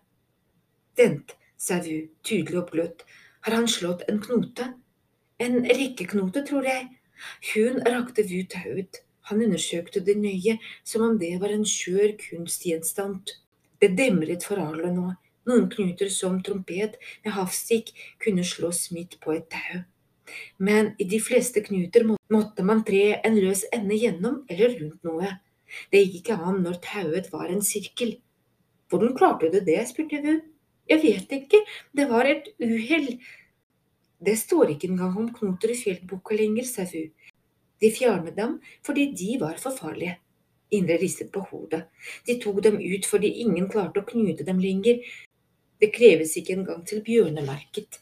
Vent, 1.00 1.38
sa 1.58 1.80
Vu, 1.88 2.10
tydelig 2.28 2.60
oppgløtt. 2.66 3.08
Har 3.48 3.58
han 3.62 3.72
slått 3.72 4.04
en 4.12 4.20
knote? 4.24 4.74
En 5.40 5.64
rekkeknote, 5.64 6.44
tror 6.52 6.68
jeg. 6.68 6.92
Hun 7.54 7.80
rakte 7.88 8.28
Vu 8.28 8.44
tauet. 8.52 9.06
Han 9.30 9.44
undersøkte 9.46 10.04
det 10.04 10.18
nøye, 10.20 10.58
som 10.84 11.06
om 11.06 11.18
det 11.20 11.36
var 11.42 11.54
en 11.54 11.66
skjør 11.68 12.16
kunstgjenstand. 12.20 13.36
Det 13.80 13.94
demret 13.98 14.46
for 14.48 14.62
Arlo 14.62 14.92
nå. 14.92 15.14
Noen 15.48 15.66
knuter 15.72 16.08
som 16.12 16.38
trompet 16.44 16.96
med 17.24 17.34
havstikk 17.36 17.92
kunne 18.24 18.46
slås 18.48 18.86
midt 18.96 19.18
på 19.24 19.36
et 19.36 19.50
tau. 19.52 19.84
Men 20.58 20.94
i 21.04 21.08
de 21.10 21.20
fleste 21.20 21.64
knuter 21.66 22.06
måtte 22.08 22.64
man 22.64 22.84
tre 22.88 23.20
en 23.20 23.36
løs 23.36 23.66
ende 23.76 23.98
gjennom 24.00 24.44
eller 24.48 24.78
rundt 24.80 25.04
noe. 25.08 25.34
Det 25.92 26.04
gikk 26.04 26.20
ikke 26.22 26.40
an 26.40 26.62
når 26.64 26.80
tauet 26.86 27.30
var 27.34 27.52
en 27.52 27.64
sirkel. 27.66 28.16
Hvordan 28.90 29.16
klarte 29.18 29.50
du 29.52 29.60
det, 29.60 29.80
spurte 29.90 30.22
Vu. 30.24 30.34
Jeg 30.90 31.00
vet 31.02 31.32
ikke, 31.40 31.64
det 31.96 32.06
var 32.10 32.28
et 32.28 32.50
uhell. 32.62 33.16
Det 34.24 34.36
står 34.40 34.74
ikke 34.74 34.92
engang 34.92 35.16
om 35.20 35.32
knoter 35.36 35.72
i 35.74 35.80
fjellboka 35.80 36.36
lenger, 36.40 36.68
sa 36.68 36.86
Fu. 36.88 37.08
De 37.84 37.92
fjernet 37.92 38.38
dem 38.40 38.60
fordi 38.86 39.10
de 39.12 39.36
var 39.42 39.60
for 39.62 39.76
farlige. 39.76 40.18
Indre 40.74 40.98
ristet 41.02 41.30
på 41.34 41.44
hodet. 41.52 41.84
De 42.26 42.40
tok 42.42 42.64
dem 42.66 42.80
ut 42.80 43.06
fordi 43.06 43.30
ingen 43.44 43.68
klarte 43.70 44.02
å 44.02 44.08
knute 44.08 44.46
dem 44.48 44.62
lenger. 44.64 45.04
Det 45.82 45.92
kreves 45.94 46.38
ikke 46.40 46.56
engang 46.56 46.86
til 46.88 47.04
bjørnemerket. 47.06 48.00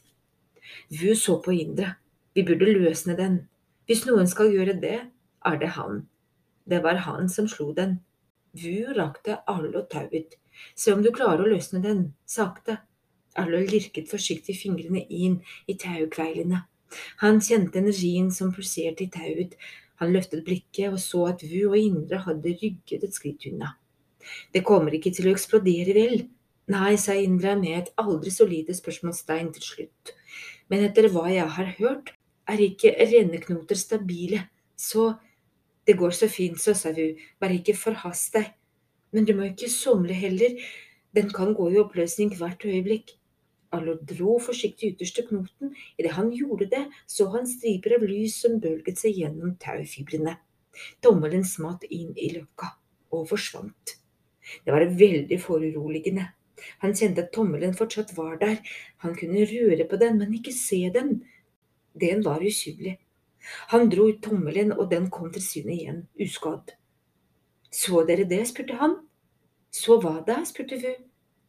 Vu 0.88 1.12
så 1.18 1.40
på 1.42 1.52
Indre. 1.56 1.96
Vi 2.32 2.46
burde 2.48 2.70
løsne 2.70 3.16
den. 3.18 3.42
Hvis 3.90 4.06
noen 4.08 4.30
skal 4.30 4.54
gjøre 4.54 4.78
det, 4.80 4.98
er 5.44 5.58
det 5.60 5.74
han. 5.76 6.06
Det 6.64 6.80
var 6.84 7.02
han 7.04 7.28
som 7.28 7.48
slo 7.50 7.72
den. 7.76 7.98
Vu 8.56 8.94
rakte 8.96 9.40
alle 9.50 9.74
og 9.82 9.90
tauet. 9.90 10.38
Se 10.76 10.94
om 10.94 11.02
du 11.02 11.10
klarer 11.12 11.42
å 11.44 11.52
løsne 11.52 11.82
den, 11.84 12.12
sakte. 12.24 12.78
Arlo 13.36 13.58
lirket 13.64 14.10
forsiktig 14.10 14.54
fingrene 14.60 15.02
inn 15.08 15.38
i 15.66 15.76
taukveilene. 15.80 16.62
Han 17.22 17.40
kjente 17.44 17.80
energien 17.80 18.30
som 18.34 18.52
pulserte 18.54 19.06
i 19.06 19.10
tauet. 19.12 19.56
Han 20.02 20.12
løftet 20.14 20.44
blikket 20.46 20.92
og 20.92 21.00
så 21.02 21.26
at 21.30 21.44
Vu 21.46 21.68
og 21.70 21.78
Indre 21.78 22.22
hadde 22.24 22.56
rygget 22.62 23.04
et 23.06 23.14
skritt 23.14 23.46
unna. 23.50 23.74
Det 24.54 24.64
kommer 24.66 24.94
ikke 24.94 25.12
til 25.14 25.28
å 25.28 25.34
eksplodere, 25.34 25.94
vel? 25.96 26.24
Nei, 26.72 26.94
sa 26.98 27.14
Indre 27.18 27.56
med 27.58 27.78
et 27.78 27.92
aldri 27.98 28.30
så 28.30 28.46
lite 28.46 28.74
spørsmålstegn 28.76 29.50
til 29.56 29.66
slutt. 29.66 30.12
Men 30.70 30.86
etter 30.86 31.08
hva 31.12 31.26
jeg 31.30 31.48
har 31.56 31.74
hørt, 31.78 32.12
er 32.50 32.62
ikke 32.62 32.94
renneknoter 32.98 33.78
stabile, 33.78 34.44
så 34.78 35.12
det 35.86 35.96
går 35.98 36.14
så 36.14 36.28
fint, 36.30 36.60
så, 36.62 36.74
sa 36.74 36.92
Vu, 36.94 37.18
bare 37.42 37.58
ikke 37.58 37.76
forhast 37.78 38.38
deg. 38.38 38.52
Men 39.12 39.26
du 39.28 39.34
må 39.36 39.50
ikke 39.50 39.70
somle 39.70 40.14
heller, 40.16 40.54
den 41.12 41.28
kan 41.34 41.52
gå 41.54 41.68
i 41.72 41.80
oppløsning 41.82 42.32
hvert 42.38 42.64
øyeblikk. 42.64 43.12
Arlo 43.72 43.96
dro 44.08 44.36
forsiktig 44.42 44.92
ytterste 44.92 45.24
knoten. 45.28 45.72
Idet 45.98 46.14
han 46.18 46.30
gjorde 46.36 46.68
det, 46.72 46.84
så 47.06 47.30
han 47.32 47.48
striper 47.48 47.96
av 47.96 48.06
lys 48.06 48.36
som 48.42 48.58
bølget 48.60 49.00
seg 49.00 49.18
gjennom 49.22 49.56
taufibrene. 49.62 50.36
Tommelen 51.04 51.44
smatt 51.48 51.84
inn 51.88 52.12
i 52.16 52.30
løkka 52.36 52.72
og 53.12 53.28
forsvant. 53.32 53.96
Det 54.64 54.74
var 54.74 54.84
veldig 54.98 55.38
foruroligende. 55.40 56.26
Han 56.82 56.94
kjente 56.94 57.24
at 57.24 57.32
tommelen 57.34 57.74
fortsatt 57.78 58.12
var 58.16 58.36
der. 58.40 58.58
Han 59.04 59.16
kunne 59.18 59.46
røre 59.48 59.86
på 59.88 59.98
den, 60.00 60.18
men 60.18 60.34
ikke 60.36 60.54
se 60.54 60.84
den. 60.94 61.22
Den 61.98 62.22
var 62.24 62.44
usynlig. 62.44 62.98
Han 63.72 63.88
dro 63.90 64.08
ut 64.10 64.22
tommelen, 64.22 64.72
og 64.72 64.90
den 64.90 65.10
kom 65.10 65.32
til 65.32 65.42
syne 65.42 65.74
igjen, 65.74 66.04
uskadd. 66.20 66.76
Så 67.72 68.04
dere 68.06 68.28
det? 68.28 68.44
spurte 68.48 68.78
han. 68.78 69.00
Så 69.72 69.98
hva 70.00 70.20
da? 70.26 70.42
spurte 70.46 70.78
Fu. 70.78 70.92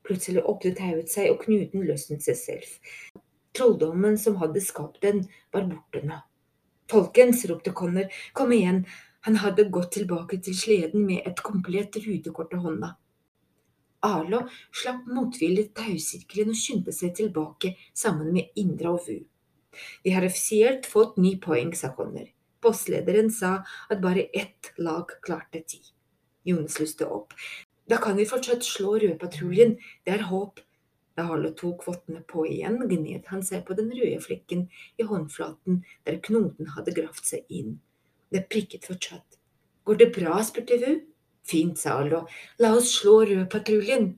Plutselig 0.03 0.43
åpnet 0.43 0.77
tauet 0.79 1.11
seg, 1.11 1.31
og 1.31 1.45
knuten 1.45 1.85
løsnet 1.87 2.25
seg 2.25 2.37
selv. 2.39 2.69
Trolldommen 3.53 4.17
som 4.19 4.39
hadde 4.41 4.61
skapt 4.63 5.01
den, 5.05 5.23
var 5.53 5.69
borte 5.69 6.03
nå. 6.03 6.19
Folkens, 6.91 7.45
ropte 7.49 7.71
Connor, 7.71 8.09
kom 8.35 8.51
igjen, 8.51 8.83
han 9.23 9.39
hadde 9.39 9.69
gått 9.71 9.93
tilbake 9.95 10.41
til 10.43 10.55
sleden 10.57 11.05
med 11.07 11.23
et 11.29 11.39
komplett 11.45 11.95
rutekort 12.03 12.53
i 12.53 12.59
hånda. 12.59 12.89
Arlo 14.03 14.41
slapp 14.75 15.05
motvillig 15.07 15.69
tausirkelen 15.77 16.51
og 16.51 16.59
skyndte 16.59 16.91
seg 16.91 17.13
tilbake 17.15 17.71
sammen 17.95 18.33
med 18.35 18.51
Indra 18.59 18.91
og 18.97 19.07
Vu. 19.07 19.21
Vi 20.03 20.11
har 20.11 20.27
offisielt 20.27 20.89
fått 20.89 21.15
ni 21.17 21.37
poeng, 21.39 21.71
sa 21.71 21.93
Connor. 21.95 22.27
Bosslederen 22.63 23.31
sa 23.31 23.61
at 23.89 24.01
bare 24.03 24.27
ett 24.35 24.73
lag 24.77 25.07
klarte 25.23 25.63
ti. 25.67 25.79
Jonas 26.43 26.79
lyste 26.83 27.07
opp. 27.07 27.31
Da 27.89 27.97
kan 27.99 28.15
vi 28.15 28.25
fortsatt 28.25 28.63
slå 28.63 28.95
Rødpatruljen, 28.99 29.75
det 30.05 30.13
er 30.15 30.27
håp. 30.29 30.61
Da 31.17 31.27
Harlo 31.27 31.51
tok 31.53 31.83
vottene 31.85 32.23
på 32.25 32.45
igjen, 32.49 32.79
gned 32.89 33.27
han 33.29 33.43
seg 33.45 33.65
på 33.67 33.75
den 33.77 33.91
røde 33.93 34.21
flekken 34.23 34.65
i 34.97 35.05
håndflaten 35.05 35.83
der 36.07 36.21
knoten 36.25 36.71
hadde 36.73 36.95
gravd 36.95 37.27
seg 37.27 37.51
inn. 37.53 37.75
Det 38.33 38.47
prikket 38.49 38.87
fortsatt. 38.89 39.37
Går 39.85 39.99
det 39.99 40.09
bra, 40.15 40.39
spurte 40.41 40.79
Vu. 40.81 40.93
Fint, 41.43 41.77
sa 41.77 41.99
Arlo. 41.99 42.23
La 42.63 42.71
oss 42.77 42.95
slå 42.95 43.19
Rødpatruljen. 43.27 44.13